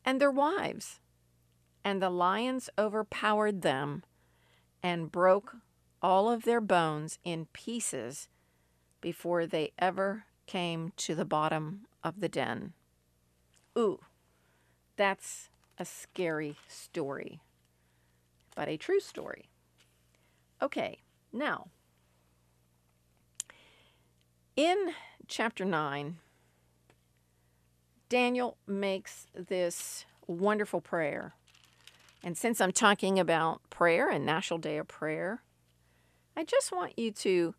and 0.05 0.21
their 0.21 0.31
wives. 0.31 1.01
And 1.85 2.03
the 2.03 2.11
lions 2.11 2.69
overpowered 2.79 3.63
them 3.63 4.05
and 4.83 5.11
broke 5.11 5.57
all 6.03 6.31
of 6.31 6.45
their 6.45 6.61
bones 6.61 7.19
in 7.25 7.47
pieces 7.53 8.29
before 9.01 9.47
they 9.47 9.73
ever 9.79 10.25
came 10.47 10.93
to 10.97 11.15
the 11.15 11.25
bottom 11.25 11.87
of 12.03 12.21
the 12.21 12.29
den. 12.29 12.73
Ooh, 13.79 14.01
that's 14.97 15.49
a 15.79 15.85
scary 15.85 16.57
story, 16.69 17.41
but 18.55 18.69
a 18.69 18.77
true 18.77 19.01
story. 19.01 19.49
Okay, 20.61 20.99
now, 21.33 21.69
in 24.57 24.93
chapter 25.27 25.65
9, 25.65 26.19
Daniel 28.11 28.57
makes 28.67 29.29
this 29.35 30.05
wonderful 30.27 30.81
prayer. 30.81 31.33
And 32.25 32.37
since 32.37 32.61
I'm 32.61 32.73
talking 32.73 33.19
about 33.19 33.63
prayer 33.71 34.11
and 34.11 34.27
National 34.27 34.59
Day 34.59 34.77
of 34.79 34.89
Prayer, 34.89 35.43
I 36.37 36.43
just 36.43 36.73
want 36.73 36.99
you 36.99 37.13
to, 37.13 37.55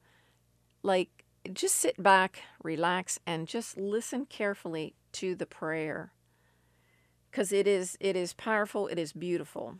like, 0.83 1.23
just 1.51 1.75
sit 1.75 2.03
back, 2.03 2.43
relax, 2.61 3.17
and 3.25 3.47
just 3.47 3.77
listen 3.77 4.25
carefully 4.25 4.93
to 5.13 5.35
the 5.35 5.45
prayer 5.45 6.11
because 7.29 7.51
it 7.53 7.67
is 7.67 7.97
it 7.99 8.15
is 8.15 8.33
powerful 8.33 8.87
it 8.87 8.97
is 8.97 9.13
beautiful 9.13 9.77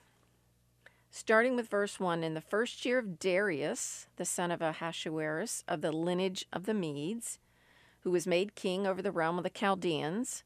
starting 1.10 1.56
with 1.56 1.70
verse 1.70 2.00
1 2.00 2.24
in 2.24 2.34
the 2.34 2.42
first 2.42 2.86
year 2.86 3.00
of 3.00 3.18
darius 3.18 4.08
the 4.18 4.26
son 4.26 4.52
of 4.52 4.62
ahasuerus 4.62 5.64
of 5.68 5.82
the 5.82 5.92
lineage 5.92 6.46
of 6.52 6.66
the 6.66 6.74
medes 6.74 7.40
who 8.02 8.12
was 8.12 8.28
made 8.28 8.56
king 8.56 8.86
over 8.86 9.02
the 9.02 9.12
realm 9.12 9.38
of 9.38 9.44
the 9.44 9.50
chaldeans 9.50 10.44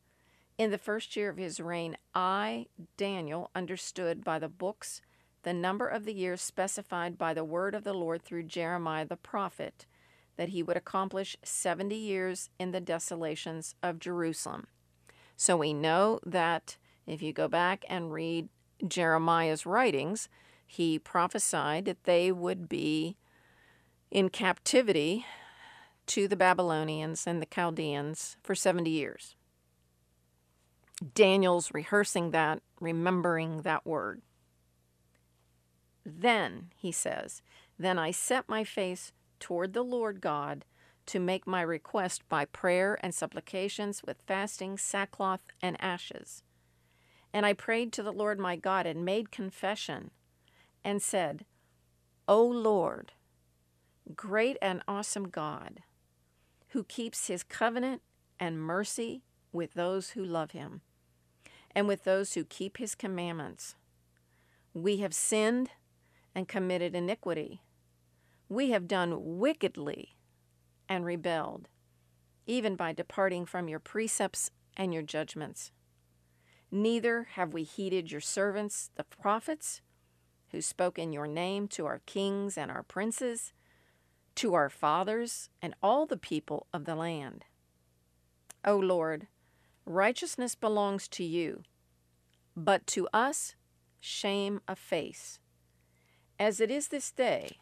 in 0.58 0.72
the 0.72 0.78
first 0.78 1.16
year 1.16 1.30
of 1.30 1.38
his 1.38 1.60
reign 1.60 1.98
i 2.14 2.66
daniel 2.98 3.50
understood 3.56 4.24
by 4.24 4.40
the 4.40 4.50
books 4.50 5.02
the 5.44 5.54
number 5.54 5.88
of 5.88 6.06
the 6.06 6.14
years 6.14 6.42
specified 6.42 7.18
by 7.18 7.34
the 7.34 7.44
word 7.44 7.76
of 7.76 7.84
the 7.84 7.94
lord 7.94 8.22
through 8.22 8.44
jeremiah 8.44 9.06
the 9.06 9.18
prophet 9.18 9.86
that 10.38 10.50
he 10.50 10.62
would 10.62 10.78
accomplish 10.78 11.38
70 11.44 11.96
years 11.96 12.50
in 12.60 12.72
the 12.72 12.82
desolations 12.82 13.76
of 13.84 14.00
jerusalem 14.00 14.68
so 15.38 15.58
we 15.58 15.74
know 15.74 16.20
that 16.26 16.78
if 17.06 17.22
you 17.22 17.34
go 17.34 17.48
back 17.48 17.86
and 17.90 18.12
read 18.12 18.50
Jeremiah's 18.86 19.66
writings, 19.66 20.30
he 20.66 20.98
prophesied 20.98 21.86
that 21.86 22.04
they 22.06 22.32
would 22.32 22.68
be 22.68 23.18
in 24.12 24.30
captivity 24.30 25.26
to 26.08 26.28
the 26.28 26.36
Babylonians 26.36 27.28
and 27.28 27.42
the 27.42 27.48
Chaldeans 27.48 28.38
for 28.44 28.56
70 28.56 28.90
years. 28.90 29.36
Daniel's 31.14 31.74
rehearsing 31.74 32.32
that, 32.32 32.62
remembering 32.80 33.62
that 33.64 33.86
word. 33.86 34.22
Then, 36.06 36.72
he 36.76 36.92
says, 36.92 37.42
then 37.78 38.00
I 38.00 38.12
set 38.12 38.48
my 38.48 38.64
face 38.64 39.12
toward 39.40 39.74
the 39.74 39.84
Lord 39.84 40.22
God 40.22 40.64
to 41.08 41.20
make 41.20 41.46
my 41.46 41.62
request 41.62 42.28
by 42.30 42.46
prayer 42.46 42.98
and 43.02 43.14
supplications 43.14 44.04
with 44.04 44.24
fasting, 44.26 44.78
sackcloth, 44.78 45.42
and 45.62 45.76
ashes. 45.80 46.44
And 47.34 47.46
I 47.46 47.54
prayed 47.54 47.92
to 47.94 48.04
the 48.04 48.14
Lord 48.14 48.40
my 48.40 48.56
God 48.56 48.86
and 48.86 49.04
made 49.04 49.32
confession 49.32 50.12
and 50.84 51.02
said, 51.02 51.46
O 52.28 52.44
Lord, 52.44 53.12
great 54.16 54.58
and 54.62 54.82
awesome 54.88 55.28
God, 55.28 55.82
who 56.70 56.84
keeps 56.84 57.28
his 57.28 57.44
covenant 57.44 58.02
and 58.40 58.60
mercy 58.60 59.24
with 59.52 59.74
those 59.74 60.12
who 60.12 60.24
love 60.24 60.52
him 60.52 60.82
and 61.76 61.88
with 61.88 62.06
those 62.06 62.34
who 62.34 62.46
keep 62.46 62.78
his 62.78 62.96
commandments. 62.96 63.76
We 64.74 64.98
have 64.98 65.14
sinned 65.14 65.72
and 66.34 66.48
committed 66.48 66.96
iniquity. 66.96 67.62
We 68.48 68.72
have 68.72 68.88
done 68.88 69.38
wickedly 69.38 70.16
and 70.88 71.06
rebelled, 71.06 71.68
even 72.48 72.76
by 72.76 72.94
departing 72.94 73.46
from 73.46 73.68
your 73.68 73.80
precepts 73.80 74.52
and 74.78 74.94
your 74.94 75.04
judgments. 75.04 75.72
Neither 76.72 77.28
have 77.34 77.54
we 77.54 77.64
heeded 77.64 78.12
your 78.12 78.22
servants, 78.22 78.90
the 78.96 79.04
prophets, 79.04 79.82
who 80.52 80.62
spoke 80.62 80.98
in 80.98 81.12
your 81.12 81.28
name 81.28 81.68
to 81.70 81.86
our 81.86 82.02
kings 82.06 82.58
and 82.58 82.72
our 82.72 82.84
princes, 82.84 83.54
to 84.36 84.54
our 84.54 84.70
fathers, 84.70 85.50
and 85.62 85.74
all 85.82 86.06
the 86.06 86.18
people 86.18 86.68
of 86.74 86.86
the 86.86 86.96
land. 86.96 87.46
O 88.64 88.78
Lord, 88.78 89.28
righteousness 89.86 90.56
belongs 90.56 91.08
to 91.10 91.24
you, 91.24 91.64
but 92.56 92.86
to 92.88 93.08
us 93.14 93.56
shame 94.00 94.62
of 94.68 94.80
face, 94.80 95.40
as 96.40 96.60
it 96.60 96.72
is 96.72 96.90
this 96.90 97.12
day 97.12 97.58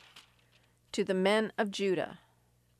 to 0.91 1.03
the 1.03 1.13
men 1.13 1.51
of 1.57 1.71
Judah, 1.71 2.19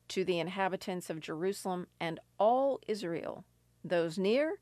to 0.08 0.24
the 0.24 0.38
inhabitants 0.38 1.10
of 1.10 1.20
Jerusalem 1.20 1.86
and 2.00 2.20
all 2.38 2.80
Israel, 2.86 3.44
those 3.84 4.18
near 4.18 4.58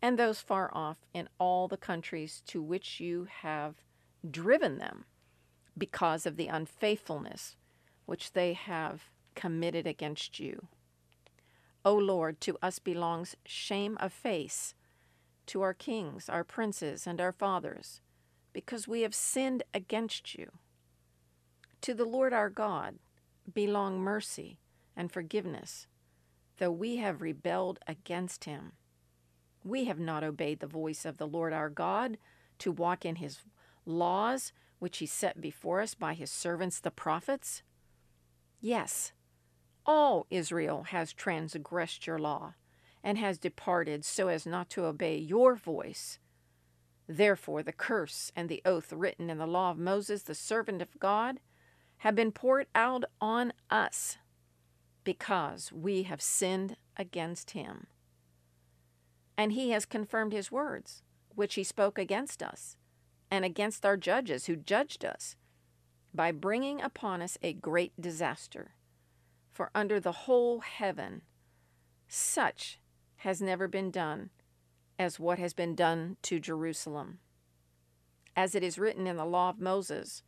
and 0.00 0.18
those 0.18 0.40
far 0.40 0.70
off, 0.72 0.98
in 1.12 1.28
all 1.38 1.66
the 1.66 1.76
countries 1.76 2.42
to 2.46 2.62
which 2.62 3.00
you 3.00 3.26
have 3.42 3.82
driven 4.28 4.78
them 4.78 5.04
because 5.76 6.26
of 6.26 6.36
the 6.36 6.46
unfaithfulness 6.46 7.56
which 8.06 8.32
they 8.32 8.52
have 8.52 9.10
committed 9.34 9.86
against 9.86 10.38
you. 10.38 10.66
O 11.88 11.94
Lord, 11.94 12.38
to 12.42 12.58
us 12.60 12.78
belongs 12.78 13.34
shame 13.46 13.96
of 13.98 14.12
face, 14.12 14.74
to 15.46 15.62
our 15.62 15.72
kings, 15.72 16.28
our 16.28 16.44
princes, 16.44 17.06
and 17.06 17.18
our 17.18 17.32
fathers, 17.32 18.02
because 18.52 18.86
we 18.86 19.00
have 19.00 19.14
sinned 19.14 19.62
against 19.72 20.34
you. 20.34 20.50
To 21.80 21.94
the 21.94 22.04
Lord 22.04 22.34
our 22.34 22.50
God 22.50 22.96
belong 23.50 24.00
mercy 24.00 24.58
and 24.94 25.10
forgiveness, 25.10 25.86
though 26.58 26.70
we 26.70 26.96
have 26.96 27.22
rebelled 27.22 27.78
against 27.86 28.44
him. 28.44 28.72
We 29.64 29.86
have 29.86 29.98
not 29.98 30.22
obeyed 30.22 30.60
the 30.60 30.66
voice 30.66 31.06
of 31.06 31.16
the 31.16 31.26
Lord 31.26 31.54
our 31.54 31.70
God 31.70 32.18
to 32.58 32.70
walk 32.70 33.06
in 33.06 33.16
his 33.16 33.38
laws, 33.86 34.52
which 34.78 34.98
he 34.98 35.06
set 35.06 35.40
before 35.40 35.80
us 35.80 35.94
by 35.94 36.12
his 36.12 36.30
servants 36.30 36.80
the 36.80 36.90
prophets. 36.90 37.62
Yes, 38.60 39.12
all 39.88 40.26
Israel 40.28 40.84
has 40.90 41.14
transgressed 41.14 42.06
your 42.06 42.18
law 42.18 42.52
and 43.02 43.16
has 43.16 43.38
departed 43.38 44.04
so 44.04 44.28
as 44.28 44.44
not 44.44 44.68
to 44.68 44.84
obey 44.84 45.16
your 45.16 45.54
voice. 45.56 46.18
Therefore, 47.08 47.62
the 47.62 47.72
curse 47.72 48.30
and 48.36 48.50
the 48.50 48.60
oath 48.66 48.92
written 48.92 49.30
in 49.30 49.38
the 49.38 49.46
law 49.46 49.70
of 49.70 49.78
Moses, 49.78 50.22
the 50.22 50.34
servant 50.34 50.82
of 50.82 51.00
God, 51.00 51.40
have 51.98 52.14
been 52.14 52.32
poured 52.32 52.66
out 52.74 53.04
on 53.18 53.54
us 53.70 54.18
because 55.04 55.72
we 55.72 56.02
have 56.02 56.20
sinned 56.20 56.76
against 56.98 57.52
him. 57.52 57.86
And 59.38 59.52
he 59.52 59.70
has 59.70 59.86
confirmed 59.86 60.34
his 60.34 60.52
words, 60.52 61.02
which 61.34 61.54
he 61.54 61.64
spoke 61.64 61.98
against 61.98 62.42
us, 62.42 62.76
and 63.30 63.42
against 63.42 63.86
our 63.86 63.96
judges 63.96 64.46
who 64.46 64.56
judged 64.56 65.02
us, 65.02 65.34
by 66.12 66.30
bringing 66.30 66.82
upon 66.82 67.22
us 67.22 67.38
a 67.42 67.54
great 67.54 67.98
disaster. 67.98 68.74
For 69.58 69.72
under 69.74 69.98
the 69.98 70.12
whole 70.12 70.60
heaven, 70.60 71.22
such 72.06 72.78
has 73.16 73.42
never 73.42 73.66
been 73.66 73.90
done 73.90 74.30
as 75.00 75.18
what 75.18 75.40
has 75.40 75.52
been 75.52 75.74
done 75.74 76.16
to 76.22 76.38
Jerusalem. 76.38 77.18
As 78.36 78.54
it 78.54 78.62
is 78.62 78.78
written 78.78 79.08
in 79.08 79.16
the 79.16 79.24
law 79.24 79.48
of 79.48 79.58
Moses, 79.58 80.22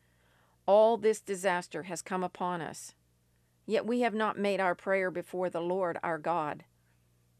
all 0.67 0.97
this 0.97 1.21
disaster 1.21 1.85
has 1.85 2.03
come 2.03 2.25
upon 2.25 2.61
us. 2.61 2.97
Yet 3.67 3.87
we 3.87 4.01
have 4.01 4.15
not 4.15 4.37
made 4.37 4.59
our 4.59 4.75
prayer 4.75 5.13
before 5.13 5.49
the 5.49 5.61
Lord 5.61 5.97
our 6.03 6.19
God, 6.19 6.65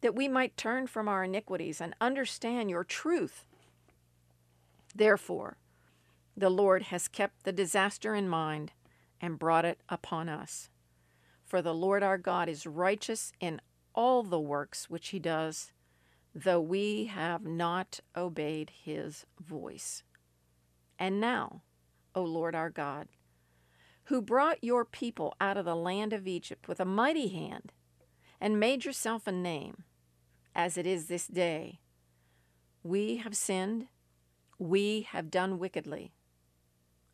that 0.01 0.15
we 0.15 0.29
might 0.29 0.57
turn 0.57 0.87
from 0.87 1.09
our 1.09 1.25
iniquities 1.25 1.81
and 1.81 1.97
understand 2.01 2.71
your 2.71 2.85
truth. 2.85 3.45
Therefore, 4.95 5.57
the 6.37 6.51
Lord 6.51 6.85
has 6.85 7.09
kept 7.09 7.43
the 7.43 7.53
disaster 7.53 8.15
in 8.15 8.29
mind 8.29 8.71
and 9.21 9.41
brought 9.41 9.65
it 9.65 9.81
upon 9.89 10.29
us. 10.29 10.71
For 11.51 11.61
the 11.61 11.75
Lord 11.75 12.05
our 12.05 12.17
God 12.17 12.49
is 12.49 12.65
righteous 12.65 13.33
in 13.41 13.61
all 13.93 14.23
the 14.23 14.39
works 14.39 14.89
which 14.89 15.09
he 15.09 15.19
does, 15.19 15.73
though 16.33 16.61
we 16.61 17.07
have 17.07 17.45
not 17.45 17.99
obeyed 18.17 18.71
his 18.85 19.27
voice. 19.41 20.05
And 20.97 21.21
now, 21.21 21.63
O 22.15 22.23
Lord 22.23 22.55
our 22.55 22.71
God, 22.71 23.09
who 24.05 24.23
brought 24.23 24.63
your 24.63 24.85
people 24.85 25.35
out 25.41 25.57
of 25.57 25.65
the 25.65 25.75
land 25.75 26.13
of 26.13 26.29
Egypt 26.29 26.69
with 26.69 26.79
a 26.79 26.85
mighty 26.85 27.27
hand, 27.27 27.73
and 28.41 28.61
made 28.61 28.85
yourself 28.85 29.27
a 29.27 29.33
name, 29.33 29.83
as 30.55 30.79
it 30.79 30.87
is 30.87 31.07
this 31.07 31.27
day. 31.27 31.81
We 32.85 33.17
have 33.17 33.37
sinned, 33.37 33.89
we 34.57 35.01
have 35.11 35.33
done 35.33 35.59
wickedly. 35.59 36.13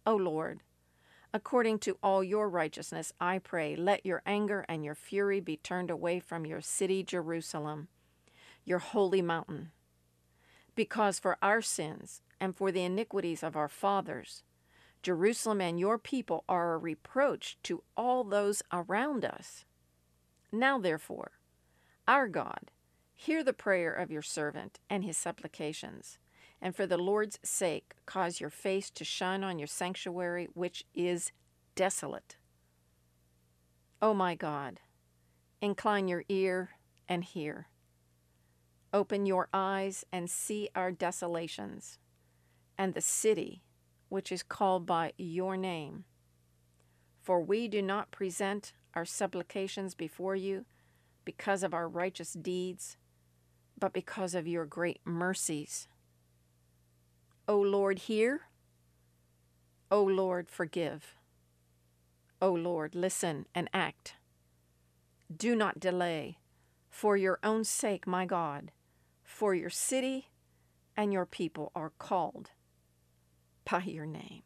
O 0.05 0.15
Lord, 0.15 0.61
according 1.37 1.79
to 1.79 1.99
all 2.03 2.25
your 2.25 2.49
righteousness, 2.49 3.13
I 3.21 3.39
pray, 3.39 3.77
let 3.77 4.07
your 4.07 4.23
anger 4.25 4.65
and 4.71 4.83
your 4.83 4.95
fury 4.95 5.39
be 5.39 5.59
turned 5.59 5.91
away 5.91 6.19
from 6.19 6.47
your 6.47 6.63
city, 6.63 7.03
Jerusalem, 7.03 7.89
your 8.65 8.79
holy 8.79 9.21
mountain. 9.21 9.71
Because 10.75 11.19
for 11.19 11.37
our 11.43 11.61
sins 11.61 12.23
and 12.41 12.57
for 12.57 12.73
the 12.73 12.85
iniquities 12.85 13.43
of 13.43 13.55
our 13.55 13.69
fathers, 13.69 14.45
Jerusalem 15.03 15.61
and 15.61 15.79
your 15.79 15.99
people 15.99 16.43
are 16.49 16.73
a 16.73 16.79
reproach 16.79 17.59
to 17.65 17.83
all 17.99 18.25
those 18.25 18.63
around 18.73 19.23
us. 19.23 19.67
Now, 20.51 20.79
therefore, 20.79 21.33
our 22.09 22.29
God, 22.29 22.71
hear 23.15 23.45
the 23.45 23.53
prayer 23.53 23.93
of 23.93 24.11
your 24.11 24.23
servant 24.23 24.79
and 24.89 25.05
his 25.05 25.19
supplications, 25.19 26.19
and 26.61 26.75
for 26.75 26.87
the 26.87 26.99
Lord's 26.99 27.39
sake, 27.43 27.95
cause 28.07 28.41
your 28.41 28.51
face 28.51 28.91
to 28.91 29.05
shine 29.05 29.45
on 29.45 29.59
your 29.59 29.69
sanctuary, 29.69 30.49
which 30.55 30.85
is 30.95 31.33
desolate. 31.75 32.37
O 34.01 34.15
my 34.15 34.35
God, 34.35 34.81
incline 35.61 36.09
your 36.09 36.25
ear 36.29 36.71
and 37.09 37.25
hear. 37.25 37.69
Open 38.93 39.27
your 39.27 39.49
eyes 39.53 40.05
and 40.13 40.31
see 40.31 40.69
our 40.75 40.91
desolations, 40.91 41.99
and 42.79 42.95
the 42.95 43.01
city 43.01 43.63
which 44.09 44.31
is 44.31 44.43
called 44.43 44.87
by 44.87 45.13
your 45.19 45.57
name. 45.57 46.05
For 47.23 47.41
we 47.41 47.69
do 47.69 47.83
not 47.83 48.11
present 48.11 48.73
our 48.95 49.05
supplications 49.05 49.95
before 49.95 50.37
you 50.37 50.65
because 51.25 51.63
of 51.63 51.75
our 51.75 51.89
righteous 51.89 52.33
deeds, 52.33 52.97
but 53.79 53.93
because 53.93 54.35
of 54.35 54.47
your 54.47 54.65
great 54.65 55.01
mercies. 55.05 55.89
O 57.49 57.61
Lord, 57.61 58.01
hear. 58.01 58.43
O 59.91 60.03
Lord, 60.03 60.49
forgive. 60.51 61.15
O 62.43 62.53
Lord, 62.53 62.95
listen 62.95 63.47
and 63.55 63.71
act. 63.73 64.15
Do 65.35 65.55
not 65.55 65.81
delay, 65.81 66.39
for 66.91 67.17
your 67.17 67.39
own 67.43 67.65
sake, 67.65 68.07
my 68.07 68.27
God, 68.27 68.73
for 69.23 69.55
your 69.55 69.71
city 69.71 70.29
and 70.97 71.13
your 71.13 71.27
people 71.27 71.71
are 71.75 71.93
called 71.99 72.51
by 73.71 73.83
your 73.83 74.07
name. 74.07 74.43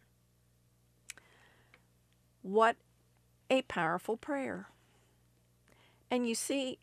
What 2.43 2.77
a 3.51 3.63
powerful 3.63 4.17
prayer. 4.17 4.69
And 6.11 6.29
you 6.29 6.35
see, 6.35 6.79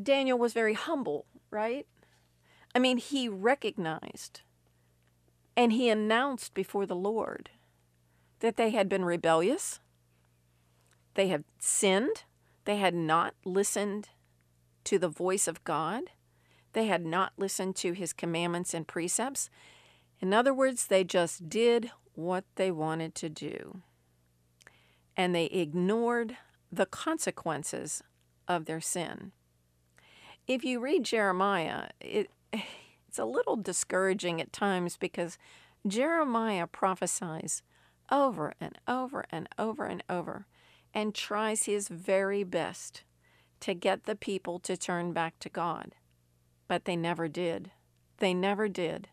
Daniel 0.00 0.38
was 0.38 0.52
very 0.52 0.74
humble, 0.74 1.24
right? 1.50 1.86
I 2.74 2.78
mean, 2.78 2.98
he 2.98 3.28
recognized 3.28 4.42
and 5.56 5.72
he 5.72 5.88
announced 5.88 6.54
before 6.54 6.86
the 6.86 6.96
Lord 6.96 7.50
that 8.40 8.56
they 8.56 8.70
had 8.70 8.88
been 8.88 9.04
rebellious, 9.04 9.80
they 11.14 11.28
had 11.28 11.44
sinned, 11.58 12.22
they 12.64 12.76
had 12.76 12.94
not 12.94 13.34
listened 13.44 14.10
to 14.84 14.98
the 14.98 15.08
voice 15.08 15.48
of 15.48 15.64
God, 15.64 16.04
they 16.74 16.86
had 16.86 17.04
not 17.04 17.32
listened 17.36 17.74
to 17.76 17.92
his 17.92 18.12
commandments 18.12 18.72
and 18.72 18.86
precepts, 18.86 19.50
in 20.20 20.34
other 20.34 20.52
words, 20.52 20.86
they 20.86 21.04
just 21.04 21.48
did 21.48 21.90
what 22.14 22.44
they 22.56 22.70
wanted 22.70 23.14
to 23.16 23.28
do. 23.28 23.82
And 25.16 25.34
they 25.34 25.46
ignored 25.46 26.36
the 26.70 26.86
consequences 26.86 28.02
of 28.46 28.64
their 28.64 28.80
sin. 28.80 29.32
If 30.46 30.64
you 30.64 30.80
read 30.80 31.04
Jeremiah, 31.04 31.88
it, 32.00 32.30
it's 33.08 33.18
a 33.18 33.24
little 33.24 33.56
discouraging 33.56 34.40
at 34.40 34.52
times 34.52 34.96
because 34.96 35.38
Jeremiah 35.86 36.66
prophesies 36.66 37.62
over 38.10 38.54
and 38.60 38.78
over 38.86 39.24
and 39.30 39.48
over 39.58 39.84
and 39.84 40.02
over 40.08 40.46
and 40.94 41.14
tries 41.14 41.64
his 41.64 41.88
very 41.88 42.44
best 42.44 43.04
to 43.60 43.74
get 43.74 44.04
the 44.04 44.16
people 44.16 44.58
to 44.60 44.76
turn 44.76 45.12
back 45.12 45.38
to 45.40 45.48
God. 45.48 45.94
But 46.66 46.84
they 46.84 46.96
never 46.96 47.28
did. 47.28 47.70
They 48.18 48.34
never 48.34 48.68
did. 48.68 49.08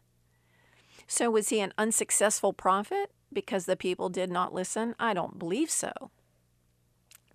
So, 1.08 1.30
was 1.30 1.50
he 1.50 1.60
an 1.60 1.74
unsuccessful 1.78 2.54
prophet 2.54 3.12
because 3.32 3.66
the 3.66 3.76
people 3.76 4.10
did 4.10 4.32
not 4.32 4.54
listen? 4.54 4.96
I 5.00 5.14
don't 5.14 5.38
believe 5.38 5.70
so. 5.70 5.92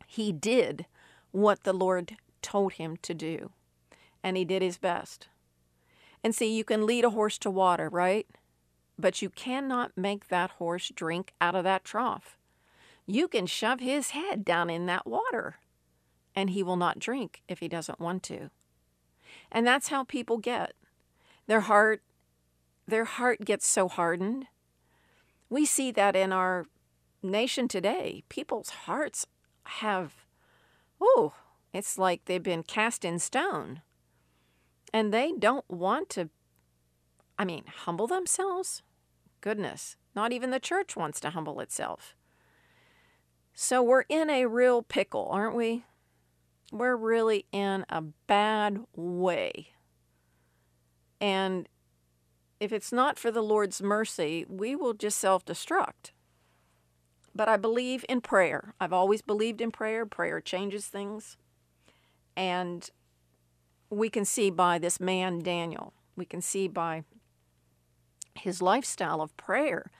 He 0.06 0.32
did 0.32 0.86
what 1.30 1.62
the 1.62 1.72
Lord 1.72 2.16
told 2.42 2.74
him 2.74 2.96
to 3.02 3.14
do, 3.14 3.52
and 4.22 4.36
he 4.36 4.44
did 4.44 4.62
his 4.62 4.78
best. 4.78 5.28
And 6.22 6.34
see, 6.34 6.54
you 6.54 6.64
can 6.64 6.86
lead 6.86 7.04
a 7.04 7.10
horse 7.10 7.38
to 7.38 7.50
water, 7.50 7.88
right? 7.88 8.26
But 8.98 9.22
you 9.22 9.30
cannot 9.30 9.96
make 9.96 10.28
that 10.28 10.50
horse 10.52 10.92
drink 10.94 11.32
out 11.40 11.54
of 11.54 11.64
that 11.64 11.84
trough. 11.84 12.36
You 13.06 13.26
can 13.26 13.46
shove 13.46 13.80
his 13.80 14.10
head 14.10 14.44
down 14.44 14.70
in 14.70 14.86
that 14.86 15.06
water, 15.06 15.56
and 16.34 16.50
he 16.50 16.62
will 16.62 16.76
not 16.76 16.98
drink 16.98 17.42
if 17.48 17.58
he 17.58 17.68
doesn't 17.68 18.00
want 18.00 18.22
to. 18.24 18.50
And 19.50 19.66
that's 19.66 19.88
how 19.88 20.04
people 20.04 20.38
get. 20.38 20.74
Their 21.46 21.60
heart 21.60 22.02
their 22.86 23.04
heart 23.04 23.44
gets 23.44 23.66
so 23.66 23.88
hardened. 23.88 24.46
We 25.48 25.64
see 25.64 25.92
that 25.92 26.16
in 26.16 26.32
our 26.32 26.66
nation 27.22 27.68
today. 27.68 28.24
People's 28.28 28.70
hearts 28.70 29.26
have 29.64 30.24
oh, 31.00 31.34
it's 31.72 31.98
like 31.98 32.24
they've 32.24 32.42
been 32.42 32.62
cast 32.62 33.04
in 33.04 33.18
stone. 33.18 33.80
And 34.92 35.12
they 35.12 35.32
don't 35.38 35.68
want 35.70 36.10
to, 36.10 36.30
I 37.38 37.44
mean, 37.44 37.64
humble 37.84 38.06
themselves? 38.06 38.82
Goodness, 39.40 39.96
not 40.14 40.32
even 40.32 40.50
the 40.50 40.60
church 40.60 40.96
wants 40.96 41.20
to 41.20 41.30
humble 41.30 41.60
itself. 41.60 42.14
So 43.54 43.82
we're 43.82 44.04
in 44.08 44.30
a 44.30 44.46
real 44.46 44.82
pickle, 44.82 45.28
aren't 45.30 45.56
we? 45.56 45.84
We're 46.72 46.96
really 46.96 47.46
in 47.52 47.84
a 47.88 48.00
bad 48.00 48.80
way. 48.94 49.68
And 51.20 51.68
if 52.58 52.72
it's 52.72 52.92
not 52.92 53.18
for 53.18 53.30
the 53.30 53.42
Lord's 53.42 53.82
mercy, 53.82 54.44
we 54.48 54.76
will 54.76 54.94
just 54.94 55.18
self 55.18 55.44
destruct. 55.44 56.12
But 57.34 57.48
I 57.48 57.56
believe 57.56 58.04
in 58.08 58.20
prayer. 58.20 58.74
I've 58.80 58.92
always 58.92 59.22
believed 59.22 59.60
in 59.60 59.70
prayer. 59.70 60.04
Prayer 60.04 60.40
changes 60.40 60.86
things. 60.86 61.36
And 62.36 62.88
we 63.90 64.08
can 64.08 64.24
see 64.24 64.50
by 64.50 64.78
this 64.78 65.00
man, 65.00 65.40
Daniel, 65.40 65.92
we 66.16 66.24
can 66.24 66.40
see 66.40 66.68
by 66.68 67.04
his 68.34 68.62
lifestyle 68.62 69.20
of 69.20 69.36
prayer 69.36 69.90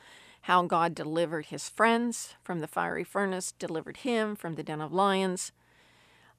how 0.42 0.62
God 0.62 0.94
delivered 0.94 1.46
his 1.46 1.68
friends 1.68 2.35
from 2.42 2.61
the 2.61 2.68
fiery 2.68 3.05
furnace, 3.05 3.53
delivered 3.53 3.98
him 3.98 4.37
from 4.37 4.55
the 4.55 4.62
den 4.62 4.81
of 4.81 4.92
lions, 4.92 5.53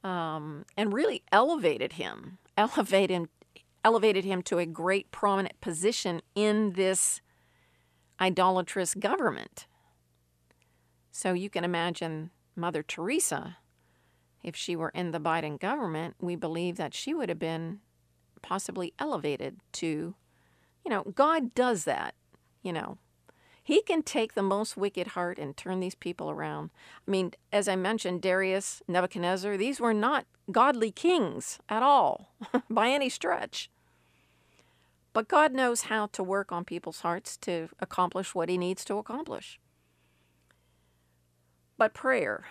um, 0.03 0.65
and 0.75 0.93
really 0.93 1.23
elevated 1.31 1.93
him, 1.93 2.39
elevated, 2.57 3.11
him, 3.11 3.29
elevated 3.83 4.25
him 4.25 4.41
to 4.43 4.57
a 4.57 4.65
great 4.65 5.11
prominent 5.11 5.59
position 5.61 6.21
in 6.33 6.73
this 6.73 7.21
idolatrous 8.19 8.95
government. 8.95 9.67
So 11.11 11.33
you 11.33 11.49
can 11.49 11.63
imagine 11.63 12.31
Mother 12.55 12.81
Teresa, 12.81 13.57
if 14.43 14.55
she 14.55 14.75
were 14.75 14.89
in 14.89 15.11
the 15.11 15.19
Biden 15.19 15.59
government, 15.59 16.15
we 16.19 16.35
believe 16.35 16.77
that 16.77 16.93
she 16.93 17.13
would 17.13 17.29
have 17.29 17.39
been 17.39 17.79
possibly 18.41 18.93
elevated 18.99 19.57
to, 19.73 20.15
you 20.83 20.89
know, 20.89 21.03
God 21.15 21.53
does 21.53 21.83
that, 21.85 22.15
you 22.61 22.73
know. 22.73 22.97
He 23.63 23.83
can 23.83 24.01
take 24.01 24.33
the 24.33 24.41
most 24.41 24.75
wicked 24.75 25.07
heart 25.07 25.37
and 25.37 25.55
turn 25.55 25.79
these 25.79 25.95
people 25.95 26.31
around. 26.31 26.71
I 27.07 27.11
mean, 27.11 27.33
as 27.53 27.67
I 27.67 27.75
mentioned, 27.75 28.21
Darius, 28.21 28.81
Nebuchadnezzar, 28.87 29.55
these 29.55 29.79
were 29.79 29.93
not 29.93 30.25
godly 30.51 30.91
kings 30.91 31.59
at 31.69 31.83
all, 31.83 32.31
by 32.69 32.89
any 32.89 33.07
stretch. 33.07 33.69
But 35.13 35.27
God 35.27 35.53
knows 35.53 35.83
how 35.83 36.07
to 36.07 36.23
work 36.23 36.51
on 36.51 36.65
people's 36.65 37.01
hearts 37.01 37.37
to 37.37 37.69
accomplish 37.79 38.33
what 38.33 38.49
He 38.49 38.57
needs 38.57 38.83
to 38.85 38.95
accomplish. 38.95 39.59
But 41.77 41.93
prayer, 41.93 42.45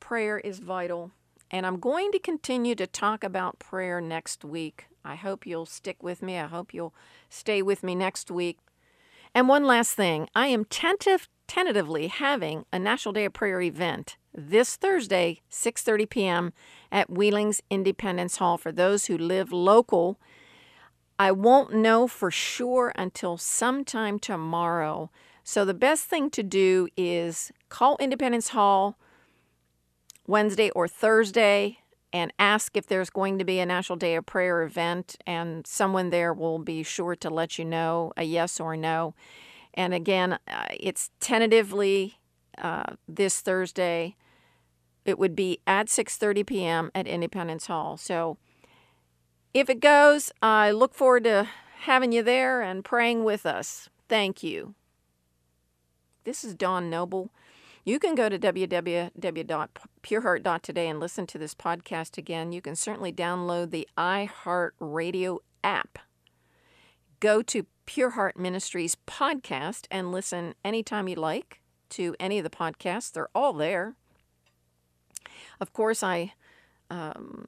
prayer 0.00 0.38
is 0.38 0.58
vital. 0.58 1.12
And 1.50 1.66
I'm 1.66 1.78
going 1.78 2.10
to 2.12 2.18
continue 2.18 2.74
to 2.74 2.86
talk 2.86 3.22
about 3.22 3.58
prayer 3.58 4.00
next 4.00 4.44
week. 4.44 4.86
I 5.04 5.14
hope 5.14 5.46
you'll 5.46 5.66
stick 5.66 6.02
with 6.02 6.22
me. 6.22 6.38
I 6.38 6.46
hope 6.46 6.74
you'll 6.74 6.94
stay 7.28 7.62
with 7.62 7.82
me 7.82 7.94
next 7.94 8.30
week. 8.30 8.58
And 9.34 9.48
one 9.48 9.64
last 9.64 9.94
thing 9.94 10.28
I 10.34 10.48
am 10.48 10.64
tentative, 10.64 11.28
tentatively 11.46 12.08
having 12.08 12.64
a 12.72 12.78
National 12.78 13.12
Day 13.12 13.26
of 13.26 13.32
Prayer 13.32 13.60
event 13.60 14.16
this 14.34 14.76
Thursday, 14.76 15.42
6:30 15.50 16.10
p.m. 16.10 16.52
at 16.90 17.10
Wheeling's 17.10 17.62
Independence 17.70 18.38
Hall 18.38 18.58
for 18.58 18.72
those 18.72 19.06
who 19.06 19.16
live 19.16 19.52
local. 19.52 20.18
I 21.18 21.32
won't 21.32 21.72
know 21.72 22.06
for 22.06 22.30
sure 22.30 22.92
until 22.96 23.38
sometime 23.38 24.18
tomorrow. 24.18 25.10
So 25.44 25.64
the 25.64 25.74
best 25.74 26.04
thing 26.04 26.28
to 26.30 26.42
do 26.42 26.88
is 26.96 27.52
call 27.68 27.96
Independence 27.98 28.48
Hall 28.48 28.98
Wednesday 30.26 30.70
or 30.70 30.88
Thursday 30.88 31.78
and 32.12 32.32
ask 32.38 32.76
if 32.76 32.86
there's 32.86 33.10
going 33.10 33.38
to 33.38 33.44
be 33.44 33.58
a 33.58 33.66
National 33.66 33.96
Day 33.96 34.14
of 34.14 34.24
Prayer 34.24 34.62
event, 34.62 35.16
and 35.26 35.66
someone 35.66 36.10
there 36.10 36.32
will 36.32 36.58
be 36.58 36.82
sure 36.82 37.14
to 37.16 37.28
let 37.28 37.58
you 37.58 37.64
know 37.64 38.12
a 38.16 38.22
yes 38.22 38.58
or 38.60 38.76
no. 38.76 39.14
And 39.74 39.92
again, 39.92 40.38
uh, 40.48 40.66
it's 40.70 41.10
tentatively 41.20 42.18
uh, 42.58 42.94
this 43.06 43.40
Thursday. 43.40 44.16
It 45.04 45.18
would 45.18 45.36
be 45.36 45.60
at 45.66 45.88
6:30 45.88 46.46
p.m. 46.46 46.90
at 46.94 47.06
Independence 47.06 47.66
Hall. 47.66 47.96
So 47.96 48.38
if 49.52 49.68
it 49.68 49.80
goes, 49.80 50.32
I 50.40 50.70
look 50.70 50.94
forward 50.94 51.24
to 51.24 51.48
having 51.80 52.12
you 52.12 52.22
there 52.22 52.62
and 52.62 52.84
praying 52.84 53.24
with 53.24 53.44
us. 53.44 53.88
Thank 54.08 54.42
you. 54.42 54.74
This 56.24 56.44
is 56.44 56.54
Dawn 56.54 56.90
Noble. 56.90 57.30
You 57.86 57.98
can 58.00 58.16
go 58.16 58.28
to 58.28 58.36
www.pureheart.today 58.36 60.88
and 60.88 60.98
listen 60.98 61.26
to 61.28 61.38
this 61.38 61.54
podcast 61.54 62.18
again. 62.18 62.50
You 62.50 62.60
can 62.60 62.74
certainly 62.74 63.12
download 63.12 63.70
the 63.70 63.86
iHeartRadio 63.96 65.38
app. 65.62 66.00
Go 67.20 67.42
to 67.42 67.66
Pure 67.86 68.10
Heart 68.10 68.36
Ministries 68.36 68.96
podcast 69.06 69.86
and 69.88 70.10
listen 70.10 70.56
anytime 70.64 71.06
you 71.06 71.14
like 71.14 71.60
to 71.90 72.16
any 72.18 72.38
of 72.38 72.44
the 72.44 72.50
podcasts. 72.50 73.12
They're 73.12 73.28
all 73.32 73.52
there. 73.52 73.94
Of 75.60 75.72
course, 75.72 76.02
I 76.02 76.32
um, 76.90 77.46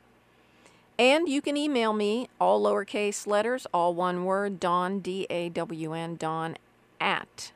And 0.98 1.28
you 1.28 1.42
can 1.42 1.58
email 1.58 1.92
me, 1.92 2.28
all 2.40 2.62
lowercase 2.62 3.26
letters, 3.26 3.66
all 3.74 3.92
one 3.92 4.24
word, 4.24 4.58
Dawn, 4.58 5.00
D 5.00 5.26
A 5.28 5.50
W 5.50 5.92
N, 5.92 6.16
Dawn, 6.16 6.56
at 6.98 7.52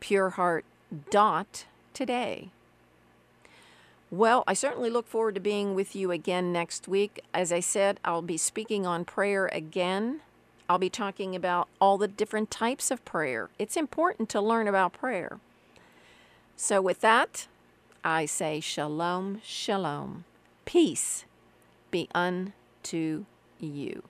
pureheart.today. 0.00 2.50
Well, 4.10 4.44
I 4.46 4.52
certainly 4.54 4.90
look 4.90 5.08
forward 5.08 5.34
to 5.34 5.40
being 5.40 5.74
with 5.74 5.96
you 5.96 6.12
again 6.12 6.52
next 6.52 6.86
week. 6.86 7.20
As 7.32 7.50
I 7.50 7.58
said, 7.58 7.98
I'll 8.04 8.22
be 8.22 8.36
speaking 8.36 8.86
on 8.86 9.04
prayer 9.04 9.50
again. 9.52 10.20
I'll 10.68 10.78
be 10.78 10.90
talking 10.90 11.34
about 11.34 11.66
all 11.80 11.98
the 11.98 12.06
different 12.06 12.52
types 12.52 12.92
of 12.92 13.04
prayer. 13.04 13.50
It's 13.58 13.76
important 13.76 14.28
to 14.28 14.40
learn 14.40 14.68
about 14.68 14.92
prayer. 14.92 15.40
So, 16.56 16.80
with 16.80 17.00
that, 17.00 17.48
I 18.04 18.26
say 18.26 18.60
shalom, 18.60 19.40
shalom, 19.42 20.22
peace 20.64 21.24
be 21.94 22.08
unto 22.12 23.24
you. 23.60 24.02